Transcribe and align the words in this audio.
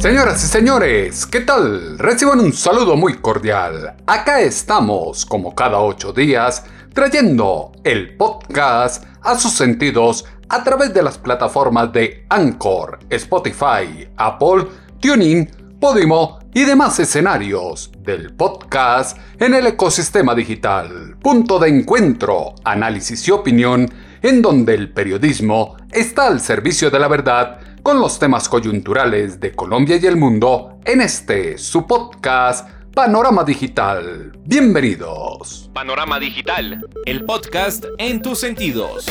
Señoras 0.00 0.42
y 0.42 0.46
señores, 0.46 1.26
¿qué 1.26 1.40
tal? 1.40 1.98
Reciban 1.98 2.40
un 2.40 2.54
saludo 2.54 2.96
muy 2.96 3.18
cordial. 3.18 3.96
Acá 4.06 4.40
estamos, 4.40 5.26
como 5.26 5.54
cada 5.54 5.78
ocho 5.78 6.14
días, 6.14 6.64
trayendo 6.94 7.72
el 7.84 8.16
podcast 8.16 9.04
a 9.20 9.38
sus 9.38 9.52
sentidos 9.52 10.24
a 10.48 10.64
través 10.64 10.94
de 10.94 11.02
las 11.02 11.18
plataformas 11.18 11.92
de 11.92 12.24
Anchor, 12.30 13.00
Spotify, 13.10 14.08
Apple, 14.16 14.68
TuneIn, 15.00 15.50
Podimo 15.78 16.38
y 16.54 16.64
demás 16.64 16.98
escenarios 16.98 17.92
del 17.98 18.32
podcast 18.34 19.18
en 19.38 19.52
el 19.52 19.66
ecosistema 19.66 20.34
digital. 20.34 21.18
Punto 21.20 21.58
de 21.58 21.68
encuentro, 21.68 22.54
análisis 22.64 23.28
y 23.28 23.32
opinión 23.32 23.86
en 24.22 24.40
donde 24.40 24.74
el 24.74 24.94
periodismo 24.94 25.76
está 25.92 26.26
al 26.26 26.40
servicio 26.40 26.90
de 26.90 26.98
la 26.98 27.08
verdad 27.08 27.69
con 27.82 28.00
los 28.00 28.18
temas 28.18 28.48
coyunturales 28.48 29.40
de 29.40 29.52
Colombia 29.52 29.96
y 29.96 30.06
el 30.06 30.16
mundo 30.16 30.78
en 30.84 31.00
este 31.00 31.56
su 31.56 31.86
podcast 31.86 32.68
Panorama 32.94 33.44
Digital. 33.44 34.32
Bienvenidos. 34.44 35.70
Panorama 35.72 36.18
Digital, 36.18 36.86
el 37.06 37.24
podcast 37.24 37.84
en 37.98 38.20
tus 38.20 38.40
sentidos. 38.40 39.06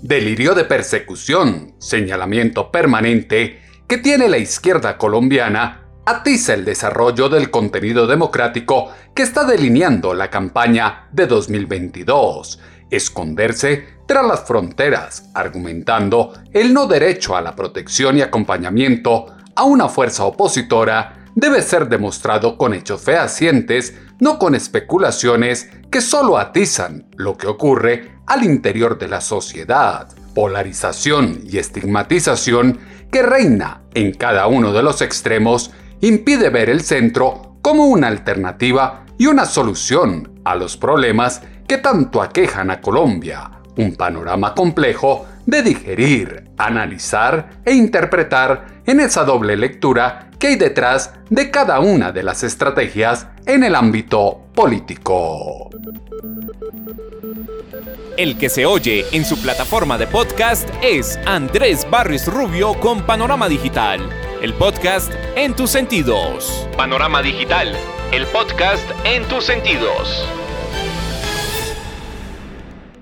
Delirio 0.00 0.54
de 0.54 0.64
persecución, 0.64 1.74
señalamiento 1.78 2.70
permanente 2.70 3.60
que 3.86 3.98
tiene 3.98 4.28
la 4.28 4.38
izquierda 4.38 4.96
colombiana 4.96 5.86
atiza 6.06 6.54
el 6.54 6.64
desarrollo 6.64 7.28
del 7.28 7.50
contenido 7.50 8.06
democrático 8.06 8.92
que 9.12 9.22
está 9.22 9.44
delineando 9.44 10.14
la 10.14 10.30
campaña 10.30 11.08
de 11.10 11.26
2022, 11.26 12.60
esconderse 12.90 13.96
tras 14.06 14.26
las 14.26 14.44
fronteras, 14.44 15.30
argumentando 15.34 16.32
el 16.52 16.72
no 16.72 16.86
derecho 16.86 17.36
a 17.36 17.40
la 17.40 17.56
protección 17.56 18.18
y 18.18 18.22
acompañamiento 18.22 19.26
a 19.54 19.64
una 19.64 19.88
fuerza 19.88 20.24
opositora 20.24 21.24
debe 21.34 21.62
ser 21.62 21.88
demostrado 21.88 22.56
con 22.56 22.74
hechos 22.74 23.02
fehacientes, 23.02 23.94
no 24.20 24.38
con 24.38 24.54
especulaciones 24.54 25.70
que 25.90 26.00
solo 26.00 26.38
atizan 26.38 27.06
lo 27.16 27.36
que 27.36 27.46
ocurre 27.46 28.16
al 28.26 28.44
interior 28.44 28.98
de 28.98 29.08
la 29.08 29.20
sociedad. 29.20 30.08
Polarización 30.34 31.40
y 31.44 31.58
estigmatización 31.58 32.78
que 33.10 33.22
reina 33.22 33.82
en 33.94 34.12
cada 34.12 34.46
uno 34.46 34.72
de 34.72 34.82
los 34.82 35.00
extremos 35.00 35.70
impide 36.00 36.50
ver 36.50 36.68
el 36.68 36.82
centro 36.82 37.56
como 37.62 37.86
una 37.86 38.08
alternativa 38.08 39.05
y 39.18 39.26
una 39.26 39.44
solución 39.44 40.40
a 40.44 40.54
los 40.54 40.76
problemas 40.76 41.42
que 41.66 41.78
tanto 41.78 42.22
aquejan 42.22 42.70
a 42.70 42.80
Colombia. 42.80 43.50
Un 43.76 43.94
panorama 43.94 44.54
complejo 44.54 45.26
de 45.44 45.62
digerir, 45.62 46.50
analizar 46.56 47.60
e 47.64 47.74
interpretar 47.74 48.82
en 48.86 49.00
esa 49.00 49.24
doble 49.24 49.56
lectura 49.56 50.30
que 50.38 50.48
hay 50.48 50.56
detrás 50.56 51.12
de 51.30 51.50
cada 51.50 51.80
una 51.80 52.12
de 52.12 52.22
las 52.22 52.42
estrategias 52.42 53.26
en 53.46 53.64
el 53.64 53.74
ámbito 53.74 54.46
político. 54.54 55.70
El 58.16 58.38
que 58.38 58.48
se 58.48 58.64
oye 58.64 59.04
en 59.12 59.24
su 59.24 59.40
plataforma 59.40 59.98
de 59.98 60.06
podcast 60.06 60.68
es 60.82 61.18
Andrés 61.26 61.86
Barris 61.90 62.26
Rubio 62.26 62.74
con 62.80 63.02
Panorama 63.02 63.48
Digital, 63.48 64.00
el 64.42 64.52
podcast 64.54 65.12
en 65.34 65.54
tus 65.54 65.70
sentidos. 65.70 66.68
Panorama 66.76 67.22
Digital, 67.22 67.74
el 68.12 68.26
podcast 68.26 68.84
en 69.04 69.24
tus 69.24 69.44
sentidos. 69.44 70.28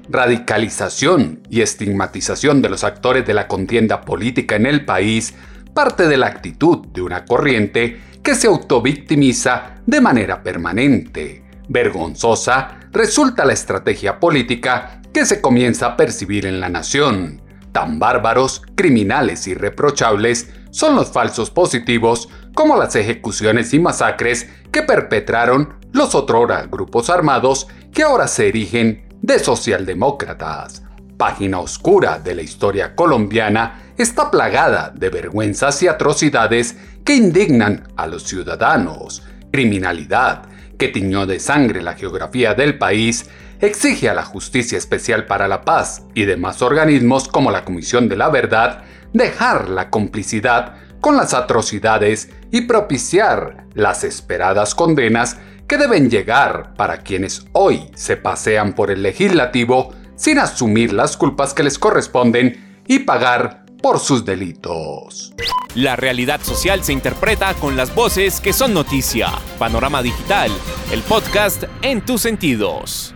Radicalización 0.08 1.40
y 1.50 1.62
estigmatización 1.62 2.62
de 2.62 2.68
los 2.68 2.84
actores 2.84 3.26
de 3.26 3.34
la 3.34 3.48
contienda 3.48 4.02
política 4.02 4.56
en 4.56 4.66
el 4.66 4.84
país 4.84 5.34
parte 5.74 6.06
de 6.06 6.16
la 6.16 6.26
actitud 6.26 6.86
de 6.86 7.02
una 7.02 7.24
corriente 7.24 8.00
que 8.22 8.34
se 8.34 8.46
autovictimiza 8.46 9.76
de 9.86 10.00
manera 10.00 10.42
permanente. 10.42 11.42
Vergonzosa 11.68 12.78
resulta 12.92 13.44
la 13.44 13.54
estrategia 13.54 14.20
política 14.20 15.00
que 15.12 15.26
se 15.26 15.40
comienza 15.40 15.86
a 15.86 15.96
percibir 15.96 16.46
en 16.46 16.60
la 16.60 16.68
nación. 16.68 17.40
Tan 17.72 17.98
bárbaros, 17.98 18.62
criminales 18.76 19.48
y 19.48 19.54
reprochables 19.54 20.48
son 20.74 20.96
los 20.96 21.12
falsos 21.12 21.50
positivos 21.50 22.28
como 22.52 22.76
las 22.76 22.96
ejecuciones 22.96 23.72
y 23.74 23.78
masacres 23.78 24.48
que 24.72 24.82
perpetraron 24.82 25.74
los 25.92 26.16
otrora 26.16 26.66
grupos 26.66 27.10
armados 27.10 27.68
que 27.92 28.02
ahora 28.02 28.26
se 28.26 28.48
erigen 28.48 29.06
de 29.22 29.38
socialdemócratas. 29.38 30.82
Página 31.16 31.60
oscura 31.60 32.18
de 32.18 32.34
la 32.34 32.42
historia 32.42 32.96
colombiana 32.96 33.92
está 33.96 34.32
plagada 34.32 34.92
de 34.92 35.10
vergüenzas 35.10 35.80
y 35.84 35.86
atrocidades 35.86 36.76
que 37.04 37.14
indignan 37.14 37.86
a 37.96 38.08
los 38.08 38.24
ciudadanos. 38.24 39.22
Criminalidad 39.52 40.42
que 40.76 40.88
tiñó 40.88 41.24
de 41.24 41.38
sangre 41.38 41.82
la 41.82 41.94
geografía 41.94 42.54
del 42.54 42.78
país 42.78 43.30
exige 43.60 44.08
a 44.08 44.14
la 44.14 44.24
Justicia 44.24 44.76
Especial 44.76 45.26
para 45.26 45.46
la 45.46 45.62
Paz 45.62 46.02
y 46.14 46.24
demás 46.24 46.62
organismos 46.62 47.28
como 47.28 47.52
la 47.52 47.64
Comisión 47.64 48.08
de 48.08 48.16
la 48.16 48.28
Verdad 48.28 48.82
dejar 49.14 49.70
la 49.70 49.88
complicidad 49.88 50.74
con 51.00 51.16
las 51.16 51.32
atrocidades 51.32 52.28
y 52.50 52.62
propiciar 52.62 53.66
las 53.72 54.04
esperadas 54.04 54.74
condenas 54.74 55.38
que 55.66 55.78
deben 55.78 56.10
llegar 56.10 56.74
para 56.74 56.98
quienes 56.98 57.46
hoy 57.52 57.90
se 57.94 58.16
pasean 58.16 58.74
por 58.74 58.90
el 58.90 59.02
legislativo 59.02 59.94
sin 60.16 60.38
asumir 60.38 60.92
las 60.92 61.16
culpas 61.16 61.54
que 61.54 61.62
les 61.62 61.78
corresponden 61.78 62.82
y 62.86 63.00
pagar 63.00 63.64
por 63.82 63.98
sus 63.98 64.24
delitos. 64.24 65.32
La 65.74 65.96
realidad 65.96 66.40
social 66.42 66.82
se 66.82 66.92
interpreta 66.92 67.54
con 67.54 67.76
las 67.76 67.94
voces 67.94 68.40
que 68.40 68.52
son 68.52 68.74
noticia. 68.74 69.28
Panorama 69.58 70.02
Digital, 70.02 70.50
el 70.92 71.02
podcast 71.02 71.64
en 71.82 72.04
tus 72.04 72.22
sentidos 72.22 73.14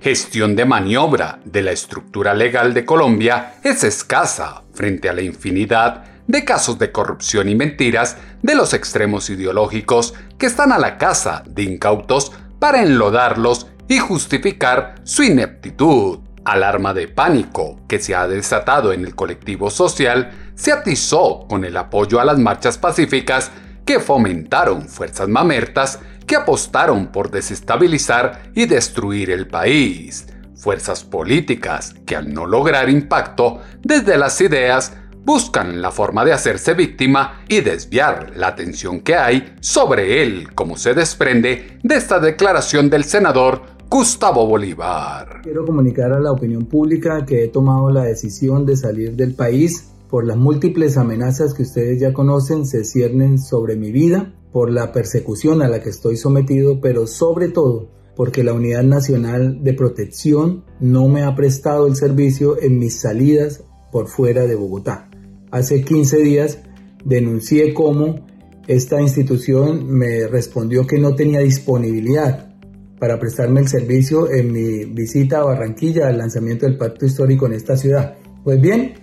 gestión 0.00 0.56
de 0.56 0.64
maniobra 0.64 1.40
de 1.44 1.62
la 1.62 1.72
estructura 1.72 2.32
legal 2.32 2.72
de 2.72 2.84
Colombia 2.84 3.54
es 3.62 3.84
escasa 3.84 4.62
frente 4.72 5.08
a 5.08 5.12
la 5.12 5.20
infinidad 5.20 6.04
de 6.26 6.44
casos 6.44 6.78
de 6.78 6.90
corrupción 6.90 7.48
y 7.48 7.54
mentiras 7.54 8.16
de 8.40 8.54
los 8.54 8.72
extremos 8.72 9.28
ideológicos 9.28 10.14
que 10.38 10.46
están 10.46 10.72
a 10.72 10.78
la 10.78 10.96
caza 10.96 11.42
de 11.46 11.64
incautos 11.64 12.32
para 12.58 12.82
enlodarlos 12.82 13.66
y 13.88 13.98
justificar 13.98 14.94
su 15.04 15.22
ineptitud. 15.22 16.20
Alarma 16.44 16.94
de 16.94 17.06
pánico 17.06 17.80
que 17.86 17.98
se 17.98 18.14
ha 18.14 18.26
desatado 18.26 18.94
en 18.94 19.04
el 19.04 19.14
colectivo 19.14 19.70
social 19.70 20.30
se 20.54 20.72
atizó 20.72 21.46
con 21.46 21.64
el 21.64 21.76
apoyo 21.76 22.20
a 22.20 22.24
las 22.24 22.38
marchas 22.38 22.78
pacíficas 22.78 23.50
que 23.84 24.00
fomentaron 24.00 24.88
fuerzas 24.88 25.28
mamertas 25.28 25.98
que 26.30 26.36
apostaron 26.36 27.08
por 27.08 27.32
desestabilizar 27.32 28.52
y 28.54 28.66
destruir 28.66 29.30
el 29.30 29.48
país. 29.48 30.28
Fuerzas 30.54 31.02
políticas 31.02 31.96
que 32.06 32.14
al 32.14 32.32
no 32.32 32.46
lograr 32.46 32.88
impacto 32.88 33.58
desde 33.82 34.16
las 34.16 34.40
ideas 34.40 34.92
buscan 35.24 35.82
la 35.82 35.90
forma 35.90 36.24
de 36.24 36.32
hacerse 36.32 36.74
víctima 36.74 37.42
y 37.48 37.62
desviar 37.62 38.30
la 38.36 38.46
atención 38.46 39.00
que 39.00 39.16
hay 39.16 39.56
sobre 39.58 40.22
él, 40.22 40.54
como 40.54 40.76
se 40.76 40.94
desprende 40.94 41.80
de 41.82 41.96
esta 41.96 42.20
declaración 42.20 42.88
del 42.90 43.02
senador 43.02 43.62
Gustavo 43.88 44.46
Bolívar. 44.46 45.40
Quiero 45.42 45.66
comunicar 45.66 46.12
a 46.12 46.20
la 46.20 46.30
opinión 46.30 46.66
pública 46.66 47.26
que 47.26 47.42
he 47.42 47.48
tomado 47.48 47.90
la 47.90 48.04
decisión 48.04 48.64
de 48.66 48.76
salir 48.76 49.16
del 49.16 49.34
país 49.34 49.90
por 50.08 50.24
las 50.24 50.36
múltiples 50.36 50.96
amenazas 50.96 51.54
que 51.54 51.62
ustedes 51.62 52.00
ya 52.00 52.12
conocen 52.12 52.66
se 52.66 52.84
ciernen 52.84 53.36
sobre 53.36 53.74
mi 53.74 53.90
vida 53.90 54.32
por 54.52 54.70
la 54.70 54.92
persecución 54.92 55.62
a 55.62 55.68
la 55.68 55.82
que 55.82 55.90
estoy 55.90 56.16
sometido, 56.16 56.80
pero 56.80 57.06
sobre 57.06 57.48
todo 57.48 57.90
porque 58.16 58.44
la 58.44 58.52
Unidad 58.52 58.82
Nacional 58.82 59.62
de 59.62 59.72
Protección 59.72 60.64
no 60.78 61.08
me 61.08 61.22
ha 61.22 61.34
prestado 61.34 61.86
el 61.86 61.96
servicio 61.96 62.60
en 62.60 62.78
mis 62.78 63.00
salidas 63.00 63.64
por 63.90 64.08
fuera 64.08 64.46
de 64.46 64.56
Bogotá. 64.56 65.08
Hace 65.50 65.82
15 65.82 66.18
días 66.18 66.58
denuncié 67.04 67.72
cómo 67.72 68.26
esta 68.66 69.00
institución 69.00 69.86
me 69.86 70.26
respondió 70.28 70.86
que 70.86 70.98
no 70.98 71.14
tenía 71.14 71.40
disponibilidad 71.40 72.54
para 72.98 73.18
prestarme 73.18 73.60
el 73.60 73.68
servicio 73.68 74.30
en 74.30 74.52
mi 74.52 74.84
visita 74.84 75.40
a 75.40 75.44
Barranquilla 75.44 76.08
al 76.08 76.18
lanzamiento 76.18 76.66
del 76.66 76.76
pacto 76.76 77.06
histórico 77.06 77.46
en 77.46 77.54
esta 77.54 77.76
ciudad. 77.76 78.16
Pues 78.44 78.60
bien, 78.60 78.94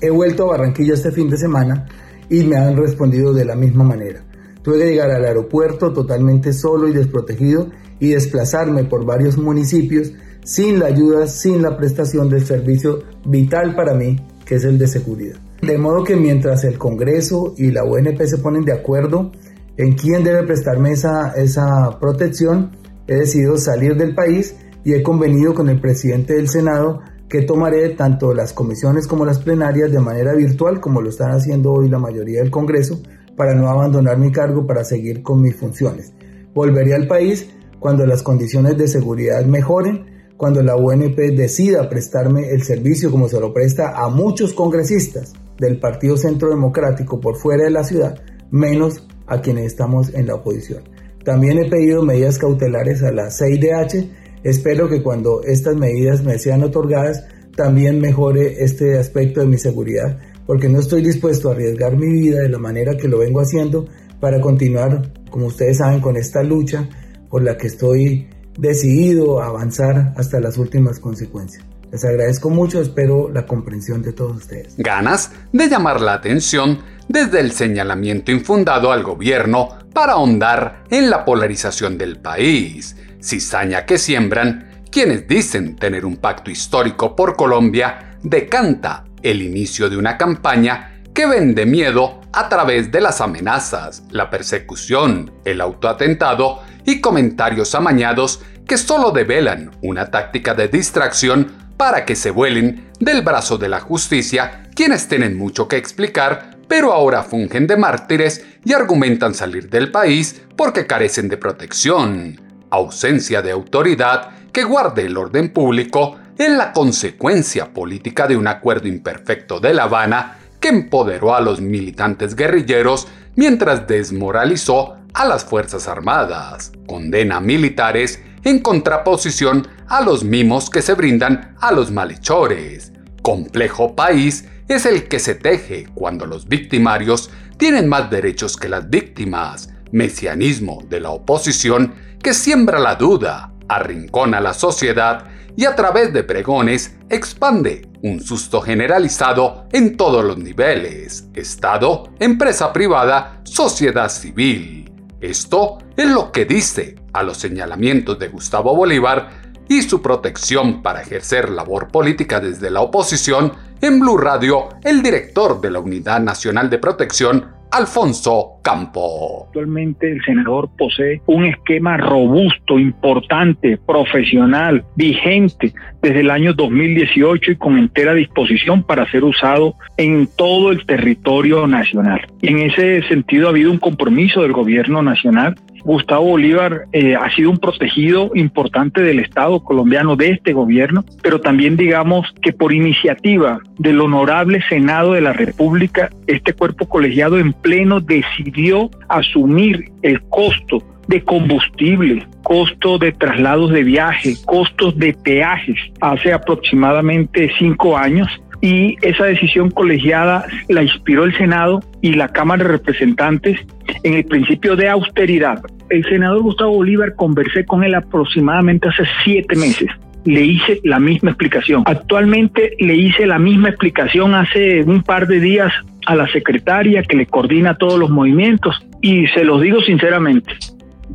he 0.00 0.10
vuelto 0.10 0.42
a 0.42 0.58
Barranquilla 0.58 0.94
este 0.94 1.12
fin 1.12 1.30
de 1.30 1.38
semana 1.38 1.86
y 2.28 2.42
me 2.42 2.56
han 2.56 2.76
respondido 2.76 3.32
de 3.32 3.44
la 3.44 3.54
misma 3.54 3.84
manera. 3.84 4.25
Tuve 4.66 4.80
que 4.80 4.86
llegar 4.86 5.12
al 5.12 5.24
aeropuerto 5.24 5.92
totalmente 5.92 6.52
solo 6.52 6.88
y 6.88 6.92
desprotegido 6.92 7.68
y 8.00 8.08
desplazarme 8.08 8.82
por 8.82 9.06
varios 9.06 9.38
municipios 9.38 10.12
sin 10.42 10.80
la 10.80 10.86
ayuda, 10.86 11.28
sin 11.28 11.62
la 11.62 11.76
prestación 11.76 12.28
del 12.28 12.44
servicio 12.44 13.04
vital 13.24 13.76
para 13.76 13.94
mí, 13.94 14.16
que 14.44 14.56
es 14.56 14.64
el 14.64 14.76
de 14.76 14.88
seguridad. 14.88 15.36
De 15.62 15.78
modo 15.78 16.02
que 16.02 16.16
mientras 16.16 16.64
el 16.64 16.78
Congreso 16.78 17.54
y 17.56 17.70
la 17.70 17.84
UNP 17.84 18.20
se 18.22 18.38
ponen 18.38 18.64
de 18.64 18.72
acuerdo 18.72 19.30
en 19.76 19.92
quién 19.92 20.24
debe 20.24 20.42
prestarme 20.42 20.90
esa, 20.90 21.30
esa 21.36 22.00
protección, 22.00 22.72
he 23.06 23.14
decidido 23.14 23.58
salir 23.58 23.94
del 23.94 24.16
país 24.16 24.56
y 24.84 24.94
he 24.94 25.02
convenido 25.04 25.54
con 25.54 25.68
el 25.68 25.80
presidente 25.80 26.34
del 26.34 26.48
Senado 26.48 27.02
que 27.28 27.42
tomaré 27.42 27.90
tanto 27.90 28.34
las 28.34 28.52
comisiones 28.52 29.06
como 29.06 29.24
las 29.24 29.38
plenarias 29.38 29.92
de 29.92 30.00
manera 30.00 30.34
virtual, 30.34 30.80
como 30.80 31.02
lo 31.02 31.10
están 31.10 31.30
haciendo 31.30 31.72
hoy 31.72 31.88
la 31.88 32.00
mayoría 32.00 32.40
del 32.40 32.50
Congreso, 32.50 33.00
para 33.36 33.54
no 33.54 33.68
abandonar 33.68 34.18
mi 34.18 34.32
cargo 34.32 34.66
para 34.66 34.84
seguir 34.84 35.22
con 35.22 35.40
mis 35.42 35.56
funciones. 35.56 36.12
Volveré 36.54 36.94
al 36.94 37.06
país 37.06 37.48
cuando 37.78 38.06
las 38.06 38.22
condiciones 38.22 38.76
de 38.76 38.88
seguridad 38.88 39.44
mejoren, 39.44 40.06
cuando 40.36 40.62
la 40.62 40.76
UNP 40.76 41.16
decida 41.36 41.88
prestarme 41.88 42.50
el 42.50 42.62
servicio 42.62 43.10
como 43.10 43.28
se 43.28 43.40
lo 43.40 43.52
presta 43.52 43.96
a 43.96 44.08
muchos 44.08 44.52
congresistas 44.52 45.32
del 45.58 45.78
Partido 45.78 46.16
Centro 46.16 46.50
Democrático 46.50 47.20
por 47.20 47.36
fuera 47.36 47.64
de 47.64 47.70
la 47.70 47.84
ciudad, 47.84 48.20
menos 48.50 49.06
a 49.26 49.40
quienes 49.40 49.66
estamos 49.66 50.12
en 50.14 50.26
la 50.26 50.34
oposición. 50.34 50.84
También 51.24 51.58
he 51.58 51.68
pedido 51.68 52.02
medidas 52.02 52.38
cautelares 52.38 53.02
a 53.02 53.10
la 53.10 53.30
CIDH. 53.30 54.10
Espero 54.44 54.88
que 54.88 55.02
cuando 55.02 55.42
estas 55.42 55.74
medidas 55.74 56.22
me 56.22 56.38
sean 56.38 56.62
otorgadas, 56.62 57.24
también 57.56 58.00
mejore 58.00 58.62
este 58.62 58.98
aspecto 58.98 59.40
de 59.40 59.46
mi 59.46 59.58
seguridad, 59.58 60.18
porque 60.46 60.68
no 60.68 60.80
estoy 60.80 61.02
dispuesto 61.02 61.48
a 61.48 61.52
arriesgar 61.52 61.96
mi 61.96 62.10
vida 62.10 62.40
de 62.40 62.48
la 62.48 62.58
manera 62.58 62.96
que 62.96 63.08
lo 63.08 63.18
vengo 63.18 63.40
haciendo 63.40 63.86
para 64.20 64.40
continuar, 64.40 65.12
como 65.30 65.46
ustedes 65.46 65.78
saben, 65.78 66.00
con 66.00 66.16
esta 66.16 66.42
lucha 66.42 66.88
por 67.28 67.42
la 67.42 67.56
que 67.56 67.66
estoy 67.66 68.28
decidido 68.58 69.42
a 69.42 69.46
avanzar 69.46 70.14
hasta 70.16 70.40
las 70.40 70.56
últimas 70.56 70.98
consecuencias. 71.00 71.64
Les 71.90 72.04
agradezco 72.04 72.50
mucho, 72.50 72.80
espero 72.80 73.30
la 73.30 73.46
comprensión 73.46 74.02
de 74.02 74.12
todos 74.12 74.36
ustedes. 74.36 74.74
Ganas 74.76 75.30
de 75.52 75.68
llamar 75.68 76.00
la 76.00 76.14
atención 76.14 76.78
desde 77.08 77.40
el 77.40 77.52
señalamiento 77.52 78.32
infundado 78.32 78.90
al 78.90 79.02
gobierno 79.02 79.68
para 79.92 80.14
ahondar 80.14 80.84
en 80.90 81.10
la 81.10 81.24
polarización 81.24 81.96
del 81.96 82.18
país, 82.18 82.96
cizaña 83.20 83.86
que 83.86 83.98
siembran 83.98 84.84
quienes 84.90 85.28
dicen 85.28 85.76
tener 85.76 86.04
un 86.04 86.16
pacto 86.16 86.50
histórico 86.50 87.14
por 87.14 87.36
Colombia, 87.36 88.18
decanta 88.22 89.05
el 89.30 89.42
inicio 89.42 89.90
de 89.90 89.96
una 89.96 90.16
campaña 90.16 91.00
que 91.12 91.26
vende 91.26 91.66
miedo 91.66 92.20
a 92.32 92.48
través 92.48 92.92
de 92.92 93.00
las 93.00 93.20
amenazas, 93.20 94.04
la 94.10 94.30
persecución, 94.30 95.32
el 95.44 95.60
autoatentado 95.60 96.62
y 96.84 97.00
comentarios 97.00 97.74
amañados 97.74 98.42
que 98.66 98.78
solo 98.78 99.10
develan 99.10 99.72
una 99.82 100.10
táctica 100.10 100.54
de 100.54 100.68
distracción 100.68 101.52
para 101.76 102.04
que 102.04 102.14
se 102.14 102.30
vuelen 102.30 102.90
del 103.00 103.22
brazo 103.22 103.58
de 103.58 103.68
la 103.68 103.80
justicia 103.80 104.68
quienes 104.74 105.08
tienen 105.08 105.36
mucho 105.36 105.66
que 105.66 105.76
explicar, 105.76 106.50
pero 106.68 106.92
ahora 106.92 107.22
fungen 107.22 107.66
de 107.66 107.76
mártires 107.76 108.44
y 108.64 108.74
argumentan 108.74 109.34
salir 109.34 109.68
del 109.68 109.90
país 109.90 110.42
porque 110.56 110.86
carecen 110.86 111.28
de 111.28 111.36
protección. 111.36 112.40
Ausencia 112.70 113.42
de 113.42 113.52
autoridad 113.52 114.30
que 114.52 114.64
guarde 114.64 115.06
el 115.06 115.16
orden 115.16 115.52
público 115.52 116.18
es 116.38 116.50
la 116.50 116.72
consecuencia 116.72 117.72
política 117.72 118.26
de 118.26 118.36
un 118.36 118.46
acuerdo 118.46 118.88
imperfecto 118.88 119.58
de 119.58 119.72
La 119.72 119.84
Habana 119.84 120.38
que 120.60 120.68
empoderó 120.68 121.34
a 121.34 121.40
los 121.40 121.60
militantes 121.60 122.36
guerrilleros 122.36 123.08
mientras 123.36 123.86
desmoralizó 123.86 124.96
a 125.14 125.24
las 125.24 125.44
Fuerzas 125.44 125.88
Armadas, 125.88 126.72
condena 126.86 127.36
a 127.36 127.40
militares 127.40 128.20
en 128.44 128.58
contraposición 128.60 129.66
a 129.88 130.02
los 130.02 130.24
mimos 130.24 130.68
que 130.68 130.82
se 130.82 130.94
brindan 130.94 131.54
a 131.60 131.72
los 131.72 131.90
malhechores. 131.90 132.92
Complejo 133.22 133.96
país 133.96 134.46
es 134.68 134.84
el 134.84 135.08
que 135.08 135.18
se 135.18 135.34
teje 135.34 135.88
cuando 135.94 136.26
los 136.26 136.48
victimarios 136.48 137.30
tienen 137.56 137.88
más 137.88 138.10
derechos 138.10 138.56
que 138.56 138.68
las 138.68 138.90
víctimas, 138.90 139.70
mesianismo 139.90 140.84
de 140.88 141.00
la 141.00 141.10
oposición 141.10 141.94
que 142.22 142.34
siembra 142.34 142.78
la 142.78 142.96
duda, 142.96 143.52
arrincona 143.68 144.40
la 144.40 144.52
sociedad 144.52 145.24
y 145.56 145.64
a 145.64 145.74
través 145.74 146.12
de 146.12 146.22
pregones 146.22 146.96
expande 147.08 147.88
un 148.02 148.20
susto 148.20 148.60
generalizado 148.60 149.66
en 149.72 149.96
todos 149.96 150.24
los 150.24 150.38
niveles, 150.38 151.28
Estado, 151.34 152.12
empresa 152.20 152.72
privada, 152.72 153.40
sociedad 153.44 154.08
civil. 154.08 154.92
Esto 155.20 155.78
es 155.96 156.08
lo 156.08 156.30
que 156.30 156.44
dice 156.44 156.96
a 157.12 157.22
los 157.22 157.38
señalamientos 157.38 158.18
de 158.18 158.28
Gustavo 158.28 158.76
Bolívar 158.76 159.46
y 159.68 159.82
su 159.82 160.02
protección 160.02 160.82
para 160.82 161.02
ejercer 161.02 161.50
labor 161.50 161.88
política 161.88 162.38
desde 162.38 162.70
la 162.70 162.82
oposición 162.82 163.52
en 163.80 163.98
Blue 163.98 164.16
Radio 164.16 164.68
el 164.84 165.02
director 165.02 165.60
de 165.60 165.70
la 165.70 165.80
Unidad 165.80 166.20
Nacional 166.20 166.70
de 166.70 166.78
Protección, 166.78 167.55
Alfonso 167.70 168.60
Campo. 168.62 169.44
Actualmente 169.46 170.10
el 170.10 170.22
senador 170.24 170.68
posee 170.76 171.20
un 171.26 171.44
esquema 171.44 171.96
robusto, 171.96 172.78
importante, 172.78 173.78
profesional, 173.86 174.84
vigente 174.96 175.72
desde 176.02 176.20
el 176.20 176.30
año 176.30 176.52
2018 176.52 177.52
y 177.52 177.56
con 177.56 177.78
entera 177.78 178.14
disposición 178.14 178.82
para 178.82 179.10
ser 179.10 179.24
usado 179.24 179.74
en 179.96 180.28
todo 180.36 180.72
el 180.72 180.84
territorio 180.86 181.66
nacional. 181.66 182.20
Y 182.40 182.48
en 182.48 182.58
ese 182.60 183.02
sentido 183.08 183.46
ha 183.46 183.50
habido 183.50 183.70
un 183.70 183.78
compromiso 183.78 184.42
del 184.42 184.52
gobierno 184.52 185.02
nacional 185.02 185.54
Gustavo 185.84 186.24
Bolívar 186.24 186.86
eh, 186.92 187.14
ha 187.14 187.30
sido 187.34 187.50
un 187.50 187.58
protegido 187.58 188.30
importante 188.34 189.02
del 189.02 189.20
Estado 189.20 189.62
colombiano, 189.62 190.16
de 190.16 190.30
este 190.30 190.52
gobierno, 190.52 191.04
pero 191.22 191.40
también 191.40 191.76
digamos 191.76 192.26
que 192.42 192.52
por 192.52 192.72
iniciativa 192.72 193.60
del 193.78 194.00
honorable 194.00 194.62
Senado 194.68 195.12
de 195.12 195.20
la 195.20 195.32
República, 195.32 196.10
este 196.26 196.52
cuerpo 196.52 196.88
colegiado 196.88 197.38
en 197.38 197.52
pleno 197.52 198.00
decidió 198.00 198.90
asumir 199.08 199.90
el 200.02 200.20
costo 200.22 200.82
de 201.08 201.22
combustible, 201.22 202.26
costo 202.42 202.98
de 202.98 203.12
traslados 203.12 203.70
de 203.70 203.84
viaje, 203.84 204.34
costos 204.44 204.96
de 204.98 205.12
peajes 205.12 205.78
hace 206.00 206.32
aproximadamente 206.32 207.50
cinco 207.58 207.96
años 207.96 208.28
y 208.60 208.96
esa 209.02 209.24
decisión 209.24 209.70
colegiada 209.70 210.46
la 210.68 210.82
inspiró 210.82 211.24
el 211.24 211.36
Senado 211.36 211.80
y 212.00 212.14
la 212.14 212.28
Cámara 212.28 212.64
de 212.64 212.70
Representantes 212.70 213.60
en 214.02 214.14
el 214.14 214.24
principio 214.24 214.76
de 214.76 214.88
austeridad. 214.88 215.60
El 215.90 216.04
senador 216.04 216.42
Gustavo 216.42 216.72
Bolívar 216.72 217.14
conversé 217.14 217.64
con 217.64 217.84
él 217.84 217.94
aproximadamente 217.94 218.88
hace 218.88 219.04
siete 219.24 219.56
meses. 219.56 219.88
Le 220.24 220.42
hice 220.42 220.80
la 220.82 220.98
misma 220.98 221.30
explicación. 221.30 221.84
Actualmente 221.86 222.72
le 222.80 222.96
hice 222.96 223.26
la 223.26 223.38
misma 223.38 223.68
explicación 223.68 224.34
hace 224.34 224.82
un 224.82 225.02
par 225.02 225.28
de 225.28 225.38
días 225.38 225.72
a 226.06 226.16
la 226.16 226.26
secretaria 226.28 227.02
que 227.02 227.16
le 227.16 227.26
coordina 227.26 227.76
todos 227.76 227.98
los 227.98 228.10
movimientos 228.10 228.84
y 229.02 229.26
se 229.28 229.44
los 229.44 229.60
digo 229.60 229.80
sinceramente, 229.82 230.52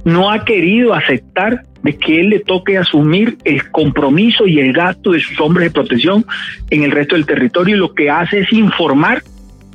no 0.06 0.32
ha 0.32 0.46
querido 0.46 0.94
aceptar 0.94 1.64
de 1.84 1.98
que 1.98 2.20
él 2.22 2.30
le 2.30 2.40
toque 2.40 2.78
asumir 2.78 3.38
el 3.44 3.70
compromiso 3.72 4.48
y 4.48 4.60
el 4.60 4.74
gasto 4.74 5.12
de 5.12 5.20
sus 5.20 5.40
hombres 5.40 5.68
de 5.68 5.72
protección 5.72 6.26
en 6.70 6.84
el 6.84 6.92
resto 6.92 7.16
del 7.16 7.26
territorio 7.26 7.76
y 7.76 7.80
lo 7.80 7.94
que 7.94 8.10
hace 8.10 8.40
es 8.40 8.54
informar 8.54 9.24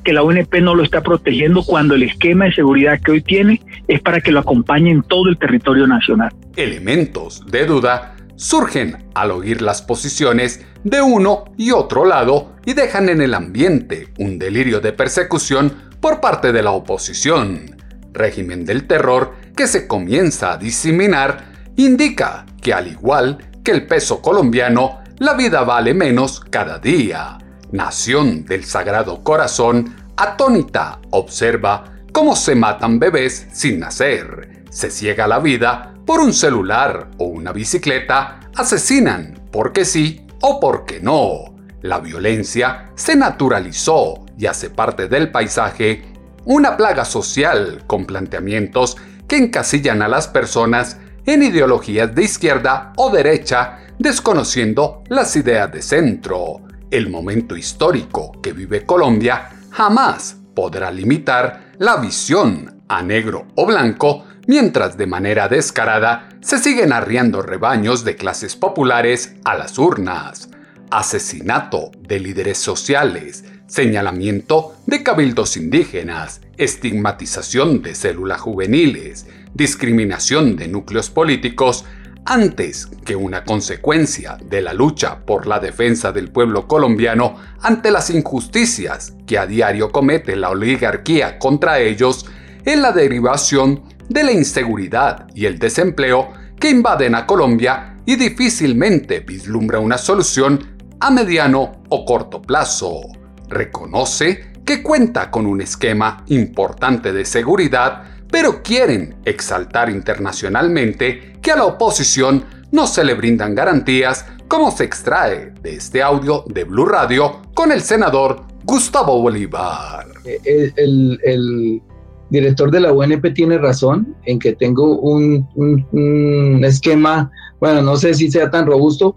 que 0.04 0.12
la 0.12 0.22
UNP 0.22 0.60
no 0.60 0.76
lo 0.76 0.84
está 0.84 1.02
protegiendo 1.02 1.64
cuando 1.64 1.96
el 1.96 2.04
esquema 2.04 2.44
de 2.44 2.52
seguridad 2.52 3.00
que 3.04 3.10
hoy 3.10 3.22
tiene 3.22 3.60
es 3.88 4.00
para 4.00 4.20
que 4.20 4.30
lo 4.30 4.38
acompañe 4.38 4.92
en 4.92 5.02
todo 5.02 5.28
el 5.28 5.36
territorio 5.36 5.86
nacional. 5.88 6.32
Elementos 6.54 7.44
de 7.46 7.66
duda 7.66 8.14
surgen 8.36 8.98
al 9.14 9.32
oír 9.32 9.62
las 9.62 9.82
posiciones 9.82 10.64
de 10.84 11.02
uno 11.02 11.44
y 11.56 11.72
otro 11.72 12.04
lado 12.04 12.52
y 12.64 12.74
dejan 12.74 13.08
en 13.08 13.20
el 13.20 13.34
ambiente 13.34 14.08
un 14.18 14.38
delirio 14.38 14.80
de 14.80 14.92
persecución 14.92 15.72
por 16.00 16.20
parte 16.20 16.52
de 16.52 16.62
la 16.62 16.70
oposición. 16.70 17.76
Régimen 18.12 18.64
del 18.64 18.86
terror 18.86 19.34
que 19.56 19.66
se 19.66 19.88
comienza 19.88 20.52
a 20.52 20.56
diseminar 20.58 21.55
indica 21.76 22.46
que 22.60 22.72
al 22.72 22.88
igual 22.88 23.38
que 23.62 23.72
el 23.72 23.86
peso 23.86 24.20
colombiano, 24.22 25.00
la 25.18 25.34
vida 25.34 25.62
vale 25.62 25.94
menos 25.94 26.40
cada 26.40 26.78
día. 26.78 27.38
Nación 27.72 28.44
del 28.44 28.64
Sagrado 28.64 29.22
Corazón, 29.22 29.94
atónita, 30.16 31.00
observa 31.10 31.84
cómo 32.12 32.36
se 32.36 32.54
matan 32.54 32.98
bebés 32.98 33.48
sin 33.52 33.80
nacer. 33.80 34.64
Se 34.70 34.90
ciega 34.90 35.26
la 35.26 35.38
vida 35.38 35.94
por 36.06 36.20
un 36.20 36.32
celular 36.32 37.10
o 37.18 37.24
una 37.24 37.52
bicicleta, 37.52 38.40
asesinan 38.54 39.40
porque 39.50 39.84
sí 39.84 40.26
o 40.40 40.60
porque 40.60 41.00
no. 41.00 41.56
La 41.82 41.98
violencia 41.98 42.90
se 42.94 43.16
naturalizó 43.16 44.24
y 44.38 44.46
hace 44.46 44.70
parte 44.70 45.08
del 45.08 45.30
paisaje, 45.30 46.04
una 46.44 46.76
plaga 46.76 47.04
social 47.04 47.84
con 47.86 48.06
planteamientos 48.06 48.96
que 49.26 49.36
encasillan 49.36 50.02
a 50.02 50.08
las 50.08 50.28
personas 50.28 50.98
en 51.26 51.42
ideologías 51.42 52.14
de 52.14 52.22
izquierda 52.22 52.92
o 52.96 53.10
derecha, 53.10 53.80
desconociendo 53.98 55.02
las 55.08 55.34
ideas 55.36 55.70
de 55.72 55.82
centro. 55.82 56.60
El 56.90 57.10
momento 57.10 57.56
histórico 57.56 58.32
que 58.40 58.52
vive 58.52 58.86
Colombia 58.86 59.50
jamás 59.70 60.36
podrá 60.54 60.90
limitar 60.90 61.72
la 61.78 61.96
visión 61.96 62.82
a 62.88 63.02
negro 63.02 63.48
o 63.56 63.66
blanco, 63.66 64.24
mientras 64.46 64.96
de 64.96 65.06
manera 65.06 65.48
descarada 65.48 66.28
se 66.40 66.58
siguen 66.58 66.92
arriando 66.92 67.42
rebaños 67.42 68.04
de 68.04 68.14
clases 68.14 68.54
populares 68.54 69.34
a 69.44 69.56
las 69.56 69.78
urnas. 69.78 70.48
Asesinato 70.90 71.90
de 72.00 72.20
líderes 72.20 72.58
sociales, 72.58 73.44
señalamiento 73.66 74.76
de 74.86 75.02
cabildos 75.02 75.56
indígenas, 75.56 76.40
estigmatización 76.56 77.82
de 77.82 77.96
células 77.96 78.40
juveniles, 78.40 79.26
discriminación 79.56 80.54
de 80.56 80.68
núcleos 80.68 81.08
políticos, 81.10 81.84
antes 82.26 82.86
que 83.04 83.16
una 83.16 83.44
consecuencia 83.44 84.36
de 84.44 84.60
la 84.60 84.74
lucha 84.74 85.24
por 85.24 85.46
la 85.46 85.60
defensa 85.60 86.12
del 86.12 86.30
pueblo 86.30 86.66
colombiano 86.66 87.36
ante 87.62 87.90
las 87.90 88.10
injusticias 88.10 89.14
que 89.26 89.38
a 89.38 89.46
diario 89.46 89.92
comete 89.92 90.36
la 90.36 90.50
oligarquía 90.50 91.38
contra 91.38 91.78
ellos, 91.78 92.26
es 92.64 92.78
la 92.78 92.92
derivación 92.92 93.84
de 94.08 94.24
la 94.24 94.32
inseguridad 94.32 95.28
y 95.34 95.46
el 95.46 95.58
desempleo 95.58 96.32
que 96.58 96.70
invaden 96.70 97.14
a 97.14 97.26
Colombia 97.26 97.96
y 98.04 98.16
difícilmente 98.16 99.20
vislumbra 99.20 99.78
una 99.78 99.98
solución 99.98 100.76
a 101.00 101.10
mediano 101.10 101.82
o 101.88 102.04
corto 102.04 102.42
plazo. 102.42 103.02
Reconoce 103.48 104.52
que 104.64 104.82
cuenta 104.82 105.30
con 105.30 105.46
un 105.46 105.60
esquema 105.60 106.24
importante 106.26 107.12
de 107.12 107.24
seguridad, 107.24 108.15
pero 108.30 108.62
quieren 108.62 109.16
exaltar 109.24 109.90
internacionalmente 109.90 111.38
que 111.40 111.52
a 111.52 111.56
la 111.56 111.64
oposición 111.64 112.44
no 112.72 112.86
se 112.86 113.04
le 113.04 113.14
brindan 113.14 113.54
garantías 113.54 114.26
como 114.48 114.70
se 114.70 114.84
extrae 114.84 115.52
de 115.62 115.76
este 115.76 116.02
audio 116.02 116.44
de 116.46 116.64
Blue 116.64 116.86
Radio 116.86 117.42
con 117.54 117.72
el 117.72 117.80
senador 117.80 118.42
Gustavo 118.64 119.20
Bolívar. 119.20 120.06
El, 120.44 121.82
director 122.28 122.72
de 122.72 122.80
la 122.80 122.92
UNP 122.92 123.32
tiene 123.34 123.56
razón 123.56 124.16
en 124.24 124.40
que 124.40 124.52
tengo 124.54 124.98
un, 124.98 126.64
esquema, 126.64 127.30
bueno, 127.60 127.82
no 127.82 127.96
sé 127.96 128.14
si 128.14 128.30
sea 128.30 128.50
tan 128.50 128.66
robusto, 128.66 129.16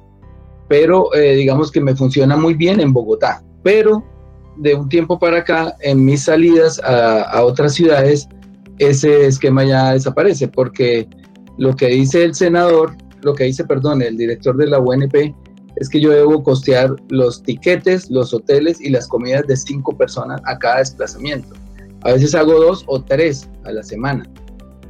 pero 0.67 1.13
eh, 1.15 1.35
digamos 1.35 1.71
que 1.71 1.81
me 1.81 1.95
funciona 1.95 2.37
muy 2.37 2.53
bien 2.53 2.79
en 2.79 2.93
Bogotá. 2.93 3.43
Pero 3.63 4.03
de 4.57 4.75
un 4.75 4.89
tiempo 4.89 5.17
para 5.17 5.39
acá, 5.39 5.75
en 5.81 6.05
mis 6.05 6.23
salidas 6.23 6.79
a, 6.83 7.43
otras 7.43 7.73
ciudades, 7.73 8.27
ese 8.79 9.27
esquema 9.27 9.63
ya 9.63 9.93
desaparece, 9.93 10.47
porque 10.47 11.07
lo 11.57 11.75
que 11.75 11.87
dice 11.87 12.23
el 12.23 12.33
senador, 12.33 12.95
lo 13.21 13.35
que 13.35 13.43
dice, 13.45 13.65
perdón, 13.65 14.01
el 14.01 14.17
director 14.17 14.57
de 14.57 14.67
la 14.67 14.79
UNP, 14.79 15.35
es 15.75 15.89
que 15.89 16.01
yo 16.01 16.11
debo 16.11 16.41
costear 16.43 16.95
los 17.09 17.43
tiquetes, 17.43 18.09
los 18.09 18.33
hoteles 18.33 18.81
y 18.81 18.89
las 18.89 19.07
comidas 19.07 19.45
de 19.47 19.55
cinco 19.55 19.95
personas 19.95 20.41
a 20.45 20.57
cada 20.57 20.79
desplazamiento. 20.79 21.55
A 22.03 22.13
veces 22.13 22.33
hago 22.33 22.53
dos 22.59 22.83
o 22.87 23.01
tres 23.01 23.49
a 23.65 23.71
la 23.71 23.83
semana. 23.83 24.25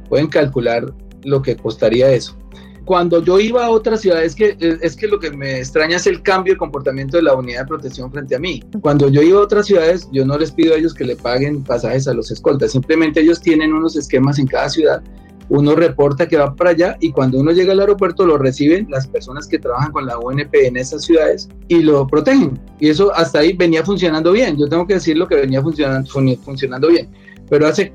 Pueden 0.08 0.28
calcular 0.28 0.92
lo 1.24 1.42
que 1.42 1.56
costaría 1.56 2.10
eso 2.10 2.36
cuando 2.84 3.22
yo 3.22 3.38
iba 3.38 3.64
a 3.64 3.70
otras 3.70 4.00
ciudades, 4.00 4.32
es 4.32 4.34
que, 4.34 4.78
es 4.82 4.96
que 4.96 5.08
lo 5.08 5.18
que 5.18 5.30
me 5.30 5.58
extraña 5.58 5.96
es 5.96 6.06
el 6.06 6.22
cambio 6.22 6.54
de 6.54 6.58
comportamiento 6.58 7.16
de 7.16 7.22
la 7.22 7.34
unidad 7.34 7.60
de 7.60 7.66
protección 7.66 8.10
frente 8.10 8.34
a 8.34 8.38
mí. 8.38 8.62
Cuando 8.80 9.08
yo 9.08 9.22
iba 9.22 9.38
a 9.38 9.42
otras 9.42 9.66
ciudades, 9.66 10.08
yo 10.12 10.24
no 10.24 10.38
les 10.38 10.50
pido 10.50 10.74
a 10.74 10.78
ellos 10.78 10.94
que 10.94 11.04
le 11.04 11.16
paguen 11.16 11.62
pasajes 11.62 12.08
a 12.08 12.14
los 12.14 12.30
escoltas, 12.30 12.72
simplemente 12.72 13.20
ellos 13.20 13.40
tienen 13.40 13.72
unos 13.72 13.96
esquemas 13.96 14.38
en 14.38 14.46
cada 14.46 14.68
ciudad. 14.68 15.02
Uno 15.50 15.74
reporta 15.74 16.28
que 16.28 16.36
va 16.36 16.54
para 16.54 16.70
allá 16.70 16.96
y 17.00 17.10
cuando 17.10 17.40
uno 17.40 17.50
llega 17.50 17.72
al 17.72 17.80
aeropuerto 17.80 18.24
lo 18.24 18.38
reciben 18.38 18.86
las 18.88 19.08
personas 19.08 19.48
que 19.48 19.58
trabajan 19.58 19.90
con 19.90 20.06
la 20.06 20.16
UNP 20.16 20.54
en 20.54 20.76
esas 20.76 21.04
ciudades 21.04 21.48
y 21.66 21.80
lo 21.82 22.06
protegen. 22.06 22.56
Y 22.78 22.88
eso 22.88 23.12
hasta 23.12 23.40
ahí 23.40 23.52
venía 23.52 23.84
funcionando 23.84 24.30
bien. 24.30 24.56
Yo 24.56 24.68
tengo 24.68 24.86
que 24.86 24.94
decir 24.94 25.18
lo 25.18 25.26
que 25.26 25.34
venía 25.34 25.60
funcionando, 25.60 26.08
funcionando 26.44 26.86
bien. 26.86 27.10
Pero 27.48 27.66
hace 27.66 27.92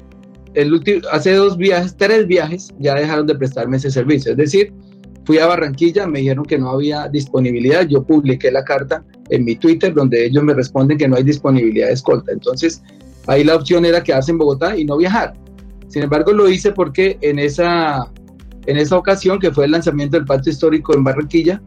el 0.56 0.74
último, 0.74 1.02
hace 1.12 1.34
dos 1.34 1.58
viajes, 1.58 1.96
tres 1.98 2.28
viajes, 2.28 2.74
ya 2.80 2.96
dejaron 2.96 3.28
de 3.28 3.36
prestarme 3.36 3.78
ese 3.78 3.92
servicio. 3.92 4.32
Es 4.32 4.38
decir, 4.38 4.74
fui 5.26 5.40
a 5.40 5.48
Barranquilla, 5.48 6.08
me 6.08 6.20
dijeron 6.20 6.46
que 6.46 6.58
no 6.58 6.70
había 6.70 7.08
disponibilidad, 7.10 7.88
yo 7.88 8.04
publiqué 8.04 8.52
la 8.52 8.64
carta 8.64 9.04
en 9.30 9.44
mi 9.44 9.56
Twitter 9.56 9.94
donde 9.94 10.26
ellos 10.26 10.44
me 10.44 10.54
responden 10.54 10.98
que 10.98 11.08
no 11.08 11.16
hay 11.16 11.24
disponibilidad 11.24 11.88
de 11.88 11.94
escolta. 11.94 12.32
Entonces, 12.32 12.82
ahí 13.28 13.44
la 13.44 13.56
opción 13.56 13.86
era 13.86 14.04
quedarse 14.04 14.32
en 14.32 14.38
Bogotá 14.38 14.78
y 14.78 14.86
no 14.86 14.98
viajar. 14.98 15.34
Sin 15.88 16.04
embargo, 16.04 16.32
lo 16.32 16.50
hice 16.50 16.72
porque 16.72 17.18
en 17.22 17.40
esa, 17.40 18.12
en 18.66 18.78
esa 18.78 18.98
ocasión, 18.98 19.40
que 19.40 19.52
fue 19.52 19.66
el 19.66 19.72
lanzamiento 19.72 20.18
del 20.18 20.26
pacto 20.26 20.50
histórico 20.50 20.96
en 20.96 21.04
Barranquilla, 21.04 21.62